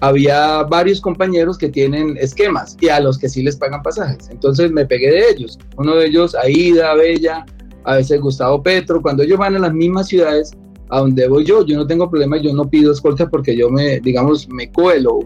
había 0.00 0.62
varios 0.62 1.00
compañeros 1.00 1.58
que 1.58 1.68
tienen 1.68 2.16
esquemas 2.18 2.76
y 2.80 2.88
a 2.88 3.00
los 3.00 3.18
que 3.18 3.28
sí 3.28 3.42
les 3.42 3.56
pagan 3.56 3.82
pasajes. 3.82 4.28
Entonces 4.30 4.70
me 4.70 4.86
pegué 4.86 5.10
de 5.10 5.30
ellos. 5.30 5.58
Uno 5.76 5.96
de 5.96 6.06
ellos, 6.06 6.34
Aida, 6.34 6.94
Bella, 6.94 7.44
a 7.84 7.96
veces 7.96 8.20
Gustavo 8.20 8.62
Petro, 8.62 9.00
cuando 9.00 9.22
ellos 9.22 9.38
van 9.38 9.56
a 9.56 9.58
las 9.58 9.72
mismas 9.72 10.08
ciudades 10.08 10.52
a 10.90 11.00
donde 11.00 11.28
voy 11.28 11.44
yo, 11.44 11.64
yo 11.64 11.76
no 11.76 11.86
tengo 11.86 12.10
problema, 12.10 12.38
yo 12.38 12.52
no 12.52 12.68
pido 12.68 12.92
escolta 12.92 13.28
porque 13.28 13.56
yo 13.56 13.70
me, 13.70 14.00
digamos, 14.00 14.48
me 14.48 14.70
cuelo. 14.70 15.18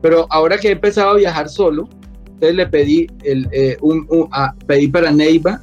Pero 0.00 0.26
ahora 0.30 0.58
que 0.58 0.68
he 0.68 0.72
empezado 0.72 1.10
a 1.10 1.16
viajar 1.16 1.48
solo, 1.48 1.88
entonces 2.26 2.56
le 2.56 2.66
pedí, 2.66 3.06
el, 3.22 3.48
eh, 3.52 3.76
un, 3.82 4.06
pedí 4.66 4.88
para 4.88 5.10
Neiva, 5.12 5.62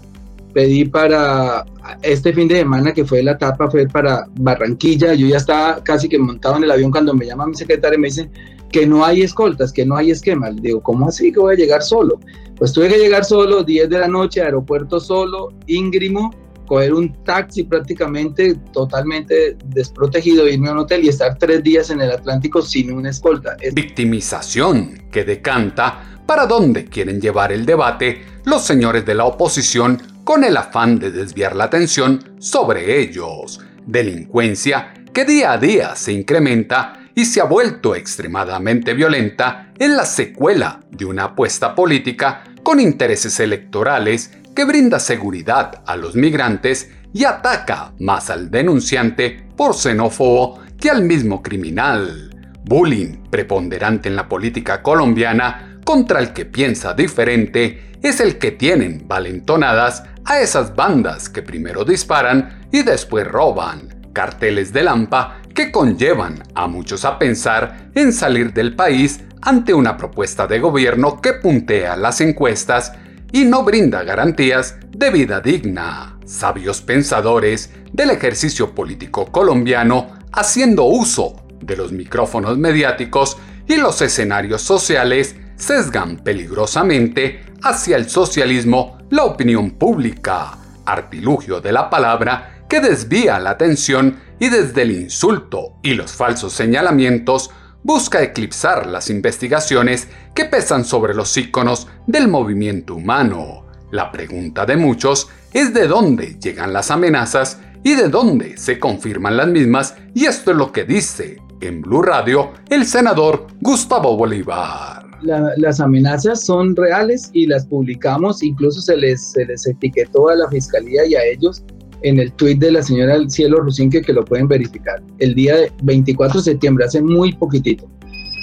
pedí 0.53 0.85
para 0.85 1.65
este 2.01 2.33
fin 2.33 2.47
de 2.47 2.57
semana 2.57 2.93
que 2.93 3.05
fue 3.05 3.23
la 3.23 3.31
etapa, 3.31 3.69
fue 3.69 3.87
para 3.87 4.25
Barranquilla, 4.39 5.13
yo 5.13 5.27
ya 5.27 5.37
estaba 5.37 5.83
casi 5.83 6.09
que 6.09 6.17
montado 6.17 6.57
en 6.57 6.63
el 6.63 6.71
avión 6.71 6.91
cuando 6.91 7.13
me 7.13 7.25
llama 7.25 7.47
mi 7.47 7.55
secretario 7.55 7.97
y 7.97 8.01
me 8.01 8.07
dice 8.07 8.29
que 8.71 8.85
no 8.85 9.03
hay 9.03 9.21
escoltas, 9.21 9.71
que 9.71 9.85
no 9.85 9.95
hay 9.95 10.11
esquemas. 10.11 10.55
digo, 10.61 10.81
¿cómo 10.81 11.07
así 11.07 11.31
que 11.31 11.39
voy 11.39 11.55
a 11.55 11.57
llegar 11.57 11.81
solo? 11.81 12.19
Pues 12.57 12.73
tuve 12.73 12.89
que 12.89 12.97
llegar 12.97 13.25
solo, 13.25 13.63
10 13.63 13.89
de 13.89 13.99
la 13.99 14.07
noche, 14.07 14.41
aeropuerto 14.41 14.99
solo, 14.99 15.53
íngrimo, 15.67 16.31
coger 16.67 16.93
un 16.93 17.11
taxi 17.23 17.63
prácticamente 17.63 18.55
totalmente 18.71 19.57
desprotegido, 19.65 20.47
irme 20.47 20.69
a 20.69 20.73
un 20.73 20.79
hotel 20.79 21.03
y 21.03 21.09
estar 21.09 21.35
tres 21.37 21.63
días 21.63 21.89
en 21.89 21.99
el 22.01 22.11
Atlántico 22.11 22.61
sin 22.61 22.91
una 22.91 23.09
escolta. 23.09 23.57
Victimización 23.73 25.05
que 25.11 25.23
decanta 25.23 26.21
para 26.27 26.45
dónde 26.45 26.85
quieren 26.85 27.19
llevar 27.19 27.51
el 27.51 27.65
debate 27.65 28.21
los 28.45 28.63
señores 28.63 29.03
de 29.05 29.15
la 29.15 29.25
oposición 29.25 29.99
con 30.29 30.43
el 30.43 30.57
afán 30.57 30.99
de 30.99 31.09
desviar 31.09 31.55
la 31.55 31.63
atención 31.63 32.35
sobre 32.37 33.01
ellos. 33.01 33.61
Delincuencia 33.87 34.93
que 35.11 35.25
día 35.25 35.53
a 35.53 35.57
día 35.57 35.95
se 35.95 36.13
incrementa 36.13 37.09
y 37.15 37.25
se 37.25 37.41
ha 37.41 37.45
vuelto 37.45 37.95
extremadamente 37.95 38.93
violenta 38.93 39.73
en 39.79 39.97
la 39.97 40.05
secuela 40.05 40.81
de 40.91 41.05
una 41.05 41.23
apuesta 41.23 41.73
política 41.73 42.43
con 42.61 42.79
intereses 42.79 43.39
electorales 43.39 44.31
que 44.55 44.65
brinda 44.65 44.99
seguridad 44.99 45.81
a 45.87 45.95
los 45.95 46.15
migrantes 46.15 46.91
y 47.11 47.23
ataca 47.23 47.93
más 47.97 48.29
al 48.29 48.51
denunciante 48.51 49.47
por 49.57 49.73
xenófobo 49.73 50.59
que 50.79 50.91
al 50.91 51.01
mismo 51.01 51.41
criminal. 51.41 52.29
Bullying 52.65 53.23
preponderante 53.31 54.09
en 54.09 54.15
la 54.15 54.29
política 54.29 54.83
colombiana 54.83 55.68
contra 55.89 56.19
el 56.19 56.33
que 56.33 56.45
piensa 56.45 56.93
diferente 56.93 57.93
es 58.03 58.19
el 58.19 58.37
que 58.37 58.51
tienen 58.51 59.07
valentonadas 59.07 60.03
a 60.23 60.39
esas 60.39 60.75
bandas 60.75 61.29
que 61.29 61.41
primero 61.41 61.83
disparan 61.83 62.67
y 62.71 62.83
después 62.83 63.27
roban. 63.27 64.11
Carteles 64.13 64.71
de 64.71 64.83
Lampa 64.83 65.41
que 65.55 65.71
conllevan 65.71 66.43
a 66.53 66.67
muchos 66.67 67.05
a 67.05 67.17
pensar 67.17 67.89
en 67.95 68.13
salir 68.13 68.53
del 68.53 68.75
país 68.75 69.21
ante 69.41 69.73
una 69.73 69.97
propuesta 69.97 70.45
de 70.45 70.59
gobierno 70.59 71.19
que 71.19 71.33
puntea 71.33 71.97
las 71.97 72.21
encuestas 72.21 72.93
y 73.31 73.45
no 73.45 73.63
brinda 73.63 74.03
garantías 74.03 74.77
de 74.91 75.09
vida 75.09 75.41
digna. 75.41 76.19
Sabios 76.23 76.81
pensadores 76.83 77.71
del 77.91 78.11
ejercicio 78.11 78.75
político 78.75 79.25
colombiano 79.31 80.19
haciendo 80.33 80.83
uso 80.83 81.47
de 81.63 81.75
los 81.75 81.91
micrófonos 81.91 82.59
mediáticos 82.59 83.37
y 83.67 83.77
los 83.77 84.03
escenarios 84.03 84.61
sociales 84.61 85.35
sesgan 85.59 86.17
peligrosamente 86.17 87.45
hacia 87.61 87.97
el 87.97 88.09
socialismo 88.09 88.97
la 89.11 89.25
opinión 89.25 89.71
pública, 89.71 90.57
artilugio 90.85 91.61
de 91.61 91.71
la 91.71 91.89
palabra 91.89 92.63
que 92.67 92.79
desvía 92.79 93.37
la 93.39 93.51
atención 93.51 94.19
y 94.39 94.49
desde 94.49 94.83
el 94.83 94.91
insulto 94.91 95.75
y 95.83 95.93
los 95.93 96.13
falsos 96.13 96.53
señalamientos 96.53 97.51
busca 97.83 98.21
eclipsar 98.23 98.87
las 98.87 99.09
investigaciones 99.09 100.07
que 100.33 100.45
pesan 100.45 100.85
sobre 100.85 101.13
los 101.13 101.35
íconos 101.37 101.87
del 102.07 102.27
movimiento 102.27 102.95
humano. 102.95 103.65
La 103.91 104.11
pregunta 104.11 104.65
de 104.65 104.77
muchos 104.77 105.29
es 105.51 105.73
de 105.73 105.87
dónde 105.87 106.37
llegan 106.39 106.73
las 106.73 106.91
amenazas 106.91 107.59
y 107.83 107.95
de 107.95 108.09
dónde 108.09 108.57
se 108.57 108.79
confirman 108.79 109.37
las 109.37 109.47
mismas, 109.47 109.95
y 110.13 110.25
esto 110.25 110.51
es 110.51 110.57
lo 110.57 110.71
que 110.71 110.83
dice 110.83 111.41
en 111.61 111.81
Blue 111.81 112.01
Radio 112.01 112.53
el 112.69 112.85
senador 112.85 113.47
Gustavo 113.59 114.15
Bolívar. 114.15 114.98
Las 115.21 115.79
amenazas 115.79 116.45
son 116.45 116.75
reales 116.75 117.29
y 117.33 117.45
las 117.45 117.65
publicamos, 117.65 118.43
incluso 118.43 118.81
se 118.81 118.97
les, 118.97 119.31
se 119.31 119.45
les 119.45 119.65
etiquetó 119.67 120.29
a 120.29 120.35
la 120.35 120.49
fiscalía 120.49 121.05
y 121.05 121.15
a 121.15 121.23
ellos 121.25 121.63
en 122.01 122.19
el 122.19 122.31
tweet 122.33 122.55
de 122.55 122.71
la 122.71 122.83
señora 122.83 123.17
Cielo 123.27 123.57
Rusinque 123.57 124.01
que 124.01 124.13
lo 124.13 124.23
pueden 124.23 124.47
verificar. 124.47 125.01
El 125.19 125.35
día 125.35 125.55
24 125.83 126.39
de 126.39 126.43
septiembre, 126.43 126.85
hace 126.85 127.01
muy 127.01 127.33
poquitito. 127.33 127.89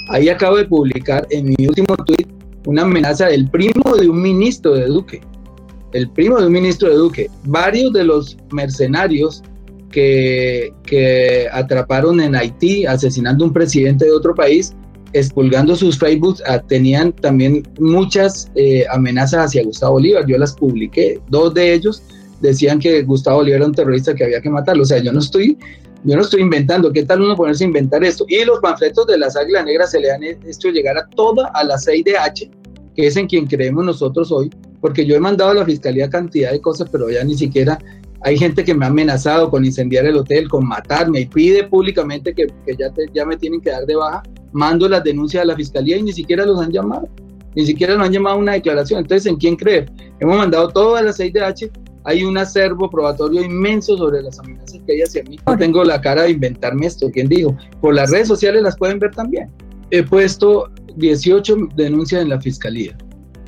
Ahí 0.09 0.29
acabo 0.29 0.57
de 0.57 0.65
publicar 0.65 1.27
en 1.31 1.47
mi 1.47 1.67
último 1.67 1.95
tweet 2.05 2.27
una 2.65 2.83
amenaza 2.83 3.27
del 3.27 3.49
primo 3.49 3.95
de 3.95 4.09
un 4.09 4.21
ministro 4.21 4.73
de 4.73 4.85
Duque. 4.85 5.21
El 5.93 6.09
primo 6.11 6.39
de 6.39 6.47
un 6.47 6.53
ministro 6.53 6.89
de 6.89 6.95
Duque. 6.95 7.29
Varios 7.45 7.93
de 7.93 8.03
los 8.03 8.37
mercenarios 8.51 9.41
que, 9.91 10.71
que 10.83 11.47
atraparon 11.51 12.21
en 12.21 12.35
Haití 12.35 12.85
asesinando 12.85 13.43
a 13.43 13.47
un 13.47 13.53
presidente 13.53 14.05
de 14.05 14.11
otro 14.11 14.35
país 14.35 14.75
expulgando 15.13 15.75
sus 15.75 15.97
Facebook 15.97 16.37
ah, 16.47 16.59
tenían 16.59 17.13
también 17.13 17.63
muchas 17.79 18.51
eh, 18.55 18.85
amenazas 18.91 19.47
hacia 19.47 19.63
Gustavo 19.63 19.93
Bolívar. 19.93 20.25
Yo 20.27 20.37
las 20.37 20.53
publiqué. 20.53 21.19
Dos 21.29 21.53
de 21.53 21.73
ellos 21.73 22.03
decían 22.41 22.79
que 22.79 23.01
Gustavo 23.03 23.37
Bolívar 23.37 23.61
era 23.61 23.67
un 23.67 23.73
terrorista 23.73 24.13
que 24.13 24.25
había 24.25 24.41
que 24.41 24.49
matarlo. 24.49 24.83
O 24.83 24.85
sea, 24.85 24.99
yo 24.99 25.11
no 25.11 25.19
estoy, 25.19 25.57
yo 26.03 26.15
no 26.15 26.21
estoy 26.21 26.41
inventando. 26.41 26.91
¿Qué 26.91 27.03
tal 27.03 27.21
uno 27.21 27.35
ponerse 27.35 27.63
a 27.63 27.67
inventar 27.67 28.03
esto? 28.03 28.25
Y 28.27 28.43
los 28.45 28.59
panfletos 28.59 29.07
de 29.07 29.17
las 29.17 29.35
Águilas 29.35 29.65
Negras 29.65 29.91
se 29.91 29.99
le 29.99 30.11
han 30.11 30.23
hecho 30.23 30.69
llegar 30.69 30.97
a 30.97 31.07
toda 31.15 31.47
a 31.53 31.63
la 31.63 31.77
6 31.77 32.03
de 32.03 32.17
H, 32.17 32.51
que 32.95 33.07
es 33.07 33.15
en 33.17 33.27
quien 33.27 33.47
creemos 33.47 33.85
nosotros 33.85 34.31
hoy, 34.31 34.49
porque 34.81 35.05
yo 35.05 35.15
he 35.15 35.19
mandado 35.19 35.51
a 35.51 35.55
la 35.55 35.65
fiscalía 35.65 36.09
cantidad 36.09 36.51
de 36.51 36.61
cosas, 36.61 36.89
pero 36.91 37.09
ya 37.09 37.23
ni 37.23 37.35
siquiera 37.37 37.79
hay 38.21 38.37
gente 38.37 38.63
que 38.63 38.73
me 38.73 38.85
ha 38.85 38.89
amenazado 38.89 39.49
con 39.49 39.63
incendiar 39.63 40.05
el 40.05 40.17
hotel, 40.17 40.49
con 40.49 40.67
matarme 40.67 41.21
y 41.21 41.25
pide 41.27 41.63
públicamente 41.63 42.33
que, 42.33 42.47
ya, 42.77 42.91
ya 43.13 43.25
me 43.25 43.37
tienen 43.37 43.61
que 43.61 43.69
dar 43.69 43.85
de 43.85 43.95
baja. 43.95 44.23
Mando 44.51 44.87
las 44.87 45.03
denuncias 45.03 45.43
a 45.43 45.45
la 45.45 45.55
fiscalía 45.55 45.97
y 45.97 46.03
ni 46.03 46.13
siquiera 46.13 46.45
los 46.45 46.59
han 46.59 46.71
llamado. 46.71 47.07
Ni 47.55 47.65
siquiera 47.65 47.95
nos 47.95 48.07
han 48.07 48.13
llamado 48.13 48.35
a 48.35 48.39
una 48.39 48.53
declaración. 48.53 48.99
Entonces, 48.99 49.25
¿en 49.25 49.37
quién 49.37 49.55
creer? 49.55 49.91
Hemos 50.19 50.37
mandado 50.37 50.69
todas 50.69 51.03
las 51.03 51.17
6 51.17 51.33
de 51.33 51.41
H. 51.41 51.71
Hay 52.03 52.23
un 52.23 52.37
acervo 52.37 52.89
probatorio 52.89 53.41
inmenso 53.41 53.97
sobre 53.97 54.21
las 54.21 54.39
amenazas 54.39 54.79
que 54.85 54.93
hay 54.93 55.01
hacia 55.01 55.23
mí. 55.23 55.37
No 55.45 55.57
tengo 55.57 55.83
la 55.83 55.99
cara 55.99 56.23
de 56.23 56.31
inventarme 56.31 56.85
esto. 56.85 57.09
¿Quién 57.11 57.27
dijo? 57.27 57.57
Por 57.81 57.95
las 57.95 58.11
redes 58.11 58.27
sociales 58.27 58.61
las 58.61 58.77
pueden 58.77 58.99
ver 58.99 59.11
también. 59.11 59.51
He 59.91 60.03
puesto 60.03 60.69
18 60.95 61.55
denuncias 61.75 62.21
en 62.21 62.29
la 62.29 62.39
fiscalía 62.39 62.97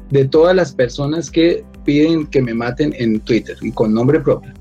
de 0.10 0.26
todas 0.26 0.56
las 0.56 0.74
personas 0.74 1.30
que 1.30 1.64
piden 1.86 2.28
que 2.28 2.42
me 2.42 2.54
maten 2.54 2.94
en 2.98 3.20
Twitter 3.22 3.58
y 3.62 3.72
con 3.72 3.94
nombre 3.94 4.20
propio. 4.20 4.54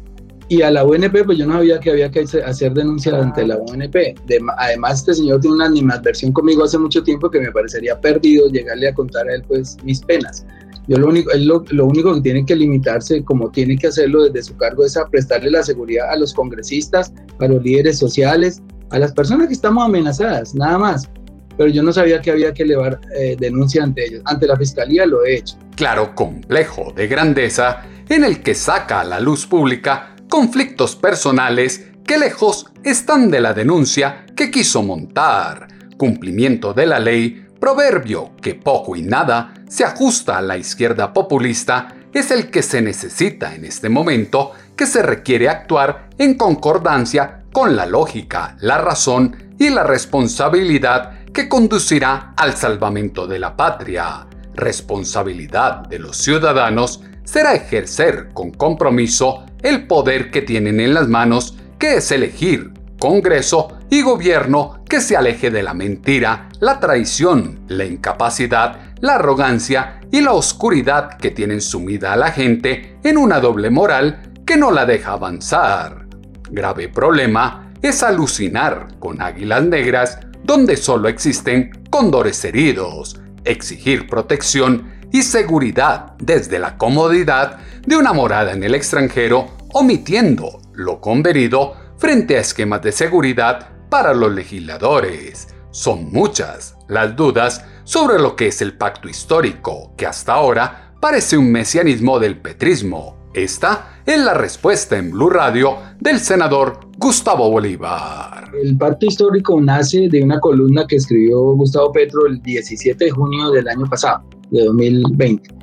Y 0.50 0.62
a 0.62 0.70
la 0.70 0.82
UNP, 0.82 1.24
pues 1.26 1.36
yo 1.36 1.46
no 1.46 1.54
sabía 1.54 1.78
que 1.78 1.90
había 1.90 2.10
que 2.10 2.20
hacer 2.20 2.72
denuncia 2.72 3.14
ante 3.14 3.46
la 3.46 3.58
UNP. 3.58 4.14
además, 4.56 5.00
este 5.00 5.14
señor 5.14 5.40
tiene 5.40 5.56
una 5.56 5.66
animadversión 5.66 6.32
conmigo 6.32 6.64
hace 6.64 6.78
mucho 6.78 7.02
tiempo 7.02 7.30
que 7.30 7.38
me 7.38 7.52
parecería 7.52 8.00
perdido 8.00 8.48
llegarle 8.48 8.88
a 8.88 8.94
contar 8.94 9.28
a 9.28 9.34
él 9.34 9.44
pues 9.46 9.76
mis 9.84 10.00
penas. 10.00 10.46
Yo 10.86 10.96
lo 10.96 11.08
único, 11.08 11.30
él 11.32 11.46
lo, 11.46 11.62
lo, 11.68 11.84
único 11.84 12.14
que 12.14 12.22
tiene 12.22 12.46
que 12.46 12.56
limitarse, 12.56 13.22
como 13.22 13.50
tiene 13.50 13.76
que 13.76 13.88
hacerlo 13.88 14.24
desde 14.24 14.42
su 14.42 14.56
cargo, 14.56 14.86
es 14.86 14.96
a 14.96 15.06
prestarle 15.06 15.50
la 15.50 15.62
seguridad 15.62 16.10
a 16.10 16.16
los 16.16 16.32
congresistas, 16.32 17.12
a 17.40 17.46
los 17.46 17.62
líderes 17.62 17.98
sociales, 17.98 18.62
a 18.88 18.98
las 18.98 19.12
personas 19.12 19.48
que 19.48 19.52
estamos 19.52 19.84
amenazadas, 19.84 20.54
nada 20.54 20.78
más. 20.78 21.10
Pero 21.58 21.68
yo 21.68 21.82
no 21.82 21.92
sabía 21.92 22.22
que 22.22 22.30
había 22.30 22.54
que 22.54 22.62
elevar 22.62 22.98
eh, 23.14 23.36
denuncia 23.38 23.82
ante 23.82 24.06
ellos. 24.06 24.22
Ante 24.24 24.46
la 24.46 24.56
fiscalía 24.56 25.04
lo 25.04 25.26
he 25.26 25.36
hecho. 25.36 25.56
Claro, 25.76 26.14
complejo 26.14 26.94
de 26.96 27.06
grandeza 27.06 27.82
en 28.08 28.24
el 28.24 28.42
que 28.42 28.54
saca 28.54 29.00
a 29.00 29.04
la 29.04 29.20
luz 29.20 29.46
pública 29.46 30.14
conflictos 30.28 30.96
personales 30.96 31.86
que 32.04 32.18
lejos 32.18 32.66
están 32.84 33.30
de 33.30 33.40
la 33.40 33.54
denuncia 33.54 34.26
que 34.36 34.50
quiso 34.50 34.82
montar, 34.82 35.68
cumplimiento 35.96 36.72
de 36.72 36.86
la 36.86 36.98
ley, 36.98 37.46
proverbio 37.60 38.36
que 38.40 38.54
poco 38.54 38.96
y 38.96 39.02
nada 39.02 39.54
se 39.68 39.84
ajusta 39.84 40.38
a 40.38 40.42
la 40.42 40.56
izquierda 40.56 41.12
populista, 41.12 41.94
es 42.12 42.30
el 42.30 42.50
que 42.50 42.62
se 42.62 42.80
necesita 42.80 43.54
en 43.54 43.64
este 43.64 43.88
momento 43.88 44.52
que 44.76 44.86
se 44.86 45.02
requiere 45.02 45.48
actuar 45.48 46.08
en 46.18 46.34
concordancia 46.34 47.42
con 47.52 47.76
la 47.76 47.84
lógica, 47.84 48.56
la 48.60 48.78
razón 48.78 49.54
y 49.58 49.70
la 49.70 49.82
responsabilidad 49.82 51.24
que 51.32 51.48
conducirá 51.48 52.32
al 52.36 52.56
salvamento 52.56 53.26
de 53.26 53.38
la 53.38 53.56
patria. 53.56 54.26
Responsabilidad 54.54 55.86
de 55.88 55.98
los 55.98 56.16
ciudadanos 56.16 57.02
será 57.28 57.54
ejercer 57.54 58.30
con 58.32 58.50
compromiso 58.52 59.44
el 59.62 59.86
poder 59.86 60.30
que 60.30 60.40
tienen 60.40 60.80
en 60.80 60.94
las 60.94 61.08
manos, 61.08 61.58
que 61.78 61.96
es 61.96 62.10
elegir 62.10 62.72
Congreso 62.98 63.78
y 63.90 64.00
gobierno 64.00 64.82
que 64.88 65.00
se 65.02 65.14
aleje 65.14 65.50
de 65.50 65.62
la 65.62 65.74
mentira, 65.74 66.48
la 66.58 66.80
traición, 66.80 67.60
la 67.68 67.84
incapacidad, 67.84 68.94
la 69.00 69.16
arrogancia 69.16 70.00
y 70.10 70.22
la 70.22 70.32
oscuridad 70.32 71.18
que 71.18 71.30
tienen 71.30 71.60
sumida 71.60 72.14
a 72.14 72.16
la 72.16 72.32
gente 72.32 72.96
en 73.04 73.18
una 73.18 73.40
doble 73.40 73.68
moral 73.68 74.32
que 74.46 74.56
no 74.56 74.70
la 74.70 74.86
deja 74.86 75.12
avanzar. 75.12 76.06
Grave 76.50 76.88
problema 76.88 77.72
es 77.82 78.02
alucinar 78.02 78.98
con 78.98 79.20
águilas 79.20 79.64
negras 79.64 80.18
donde 80.42 80.76
solo 80.78 81.08
existen 81.08 81.70
cóndores 81.90 82.42
heridos, 82.44 83.20
exigir 83.44 84.08
protección 84.08 84.97
y 85.12 85.22
seguridad 85.22 86.14
desde 86.18 86.58
la 86.58 86.76
comodidad 86.76 87.58
de 87.86 87.96
una 87.96 88.12
morada 88.12 88.52
en 88.52 88.62
el 88.62 88.74
extranjero, 88.74 89.48
omitiendo 89.72 90.60
lo 90.74 91.00
convenido 91.00 91.74
frente 91.96 92.36
a 92.36 92.40
esquemas 92.40 92.82
de 92.82 92.92
seguridad 92.92 93.68
para 93.88 94.14
los 94.14 94.32
legisladores. 94.32 95.48
Son 95.70 96.10
muchas 96.12 96.76
las 96.88 97.14
dudas 97.16 97.64
sobre 97.84 98.18
lo 98.18 98.36
que 98.36 98.48
es 98.48 98.62
el 98.62 98.76
pacto 98.76 99.08
histórico, 99.08 99.94
que 99.96 100.06
hasta 100.06 100.34
ahora 100.34 100.94
parece 101.00 101.36
un 101.36 101.50
mesianismo 101.50 102.18
del 102.18 102.38
petrismo. 102.38 103.18
Esta 103.34 104.00
es 104.04 104.18
la 104.18 104.34
respuesta 104.34 104.96
en 104.96 105.10
Blue 105.10 105.30
Radio 105.30 105.76
del 106.00 106.18
senador 106.18 106.80
Gustavo 106.96 107.50
Bolívar. 107.50 108.50
El 108.60 108.76
pacto 108.76 109.06
histórico 109.06 109.60
nace 109.60 110.08
de 110.08 110.22
una 110.22 110.40
columna 110.40 110.86
que 110.88 110.96
escribió 110.96 111.38
Gustavo 111.52 111.92
Petro 111.92 112.26
el 112.26 112.42
17 112.42 113.04
de 113.04 113.10
junio 113.10 113.50
del 113.50 113.68
año 113.68 113.86
pasado, 113.88 114.24
de 114.50 114.64
2020 114.64 115.58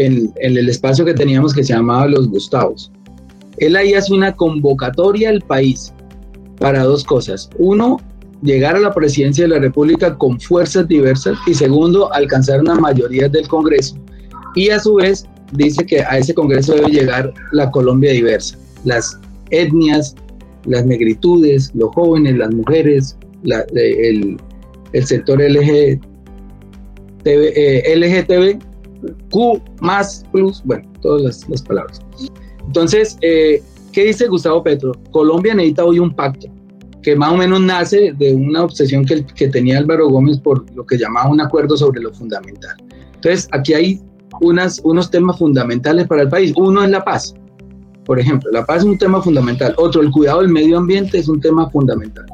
en, 0.00 0.32
el 0.36 0.68
espacio 0.68 1.04
que 1.04 1.14
teníamos 1.14 1.54
que 1.54 1.62
se 1.62 1.74
llamaba 1.74 2.06
Los 2.06 2.28
Gustavos. 2.28 2.90
Él 3.58 3.76
ahí 3.76 3.94
hace 3.94 4.14
una 4.14 4.34
convocatoria 4.34 5.28
al 5.28 5.42
país 5.42 5.92
para 6.58 6.84
dos 6.84 7.04
cosas. 7.04 7.50
Uno, 7.58 7.98
llegar 8.42 8.76
a 8.76 8.80
la 8.80 8.94
presidencia 8.94 9.44
de 9.44 9.48
la 9.48 9.58
República 9.58 10.16
con 10.16 10.40
fuerzas 10.40 10.88
diversas 10.88 11.38
y 11.46 11.54
segundo, 11.54 12.12
alcanzar 12.12 12.60
una 12.60 12.76
mayoría 12.76 13.28
del 13.28 13.46
Congreso. 13.48 13.96
Y 14.54 14.70
a 14.70 14.80
su 14.80 14.94
vez 14.94 15.26
dice 15.52 15.84
que 15.84 16.00
a 16.00 16.18
ese 16.18 16.34
Congreso 16.34 16.74
debe 16.74 16.90
llegar 16.90 17.34
la 17.52 17.70
Colombia 17.70 18.12
diversa, 18.12 18.58
las 18.84 19.18
etnias, 19.50 20.14
las 20.64 20.86
negritudes, 20.86 21.70
los 21.74 21.94
jóvenes, 21.94 22.36
las 22.36 22.54
mujeres, 22.54 23.16
el, 23.74 24.38
sector 25.04 25.40
LGTB, 27.24 28.42
eh, 28.42 28.58
más 29.80 30.24
plus, 30.32 30.62
bueno, 30.64 30.90
todas 31.00 31.46
las, 31.48 31.62
palabras. 31.62 32.00
Entonces, 32.66 33.18
eh, 33.22 33.62
¿qué 33.92 34.04
dice 34.04 34.26
Gustavo 34.28 34.62
Petro? 34.62 34.92
Colombia 35.10 35.54
necesita 35.54 35.84
hoy 35.84 35.98
un 35.98 36.14
pacto 36.14 36.48
que 37.02 37.16
más 37.16 37.32
o 37.32 37.36
menos 37.36 37.60
nace 37.60 38.12
de 38.18 38.34
una 38.34 38.64
obsesión 38.64 39.04
que, 39.06 39.24
que 39.24 39.48
tenía 39.48 39.78
Álvaro 39.78 40.08
Gómez 40.08 40.38
por 40.38 40.70
lo 40.74 40.84
que 40.84 40.98
llamaba 40.98 41.30
un 41.30 41.40
acuerdo 41.40 41.76
sobre 41.76 42.00
lo 42.00 42.12
fundamental. 42.12 42.76
Entonces, 43.14 43.48
aquí 43.52 43.72
hay 43.72 44.00
unas, 44.40 44.80
unos 44.84 45.10
temas 45.10 45.38
fundamentales 45.38 46.06
para 46.06 46.22
el 46.22 46.28
país. 46.28 46.52
Uno 46.56 46.82
es 46.82 46.90
la 46.90 47.04
paz. 47.04 47.34
Por 48.04 48.18
ejemplo, 48.18 48.50
la 48.50 48.64
paz 48.64 48.78
es 48.78 48.84
un 48.84 48.98
tema 48.98 49.22
fundamental. 49.22 49.74
Otro, 49.76 50.02
el 50.02 50.10
cuidado 50.10 50.40
del 50.40 50.50
medio 50.50 50.78
ambiente 50.78 51.18
es 51.18 51.28
un 51.28 51.40
tema 51.40 51.68
fundamental. 51.70 52.26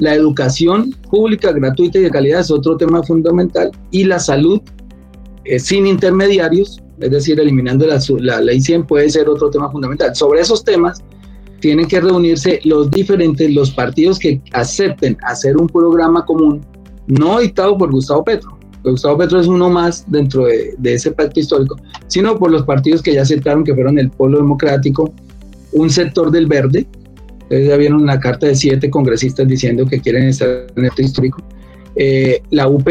La 0.00 0.14
educación 0.14 0.90
pública, 1.10 1.52
gratuita 1.52 1.98
y 1.98 2.02
de 2.02 2.10
calidad 2.10 2.40
es 2.40 2.50
otro 2.50 2.76
tema 2.76 3.02
fundamental. 3.02 3.70
Y 3.90 4.04
la 4.04 4.18
salud 4.18 4.60
eh, 5.44 5.58
sin 5.58 5.86
intermediarios, 5.86 6.82
es 7.00 7.10
decir, 7.10 7.40
eliminando 7.40 7.86
la, 7.86 8.40
ley 8.40 8.60
100 8.60 8.86
puede 8.86 9.08
ser 9.08 9.28
otro 9.28 9.50
tema 9.50 9.70
fundamental. 9.70 10.14
Sobre 10.14 10.40
esos 10.40 10.64
temas 10.64 11.02
tienen 11.60 11.86
que 11.86 12.00
reunirse 12.00 12.60
los 12.64 12.90
diferentes, 12.90 13.52
los 13.54 13.70
partidos 13.70 14.18
que 14.18 14.40
acepten 14.52 15.16
hacer 15.22 15.56
un 15.56 15.66
programa 15.66 16.24
común, 16.24 16.60
no 17.06 17.40
dictado 17.40 17.76
por 17.76 17.90
Gustavo 17.90 18.24
Petro. 18.24 18.58
Gustavo 18.82 19.18
Petro 19.18 19.40
es 19.40 19.46
uno 19.46 19.68
más 19.68 20.04
dentro 20.10 20.46
de, 20.46 20.94
ese 20.94 21.12
pacto 21.12 21.40
histórico, 21.40 21.76
sino 22.06 22.38
por 22.38 22.50
los 22.50 22.62
partidos 22.62 23.02
que 23.02 23.14
ya 23.14 23.22
aceptaron 23.22 23.64
que 23.64 23.74
fueron 23.74 23.98
el 23.98 24.10
Polo 24.10 24.38
Democrático, 24.38 25.12
un 25.72 25.90
sector 25.90 26.30
del 26.30 26.46
verde, 26.46 26.86
ustedes 27.50 27.68
ya 27.68 27.76
vieron 27.76 28.02
una 28.02 28.20
carta 28.20 28.46
de 28.46 28.54
siete 28.54 28.88
congresistas 28.90 29.48
diciendo 29.48 29.84
que 29.84 30.00
quieren 30.00 30.28
estar 30.28 30.68
en 30.76 30.84
el 30.84 30.92
histórico, 30.96 31.42
eh, 31.96 32.40
la 32.50 32.68
UP, 32.68 32.88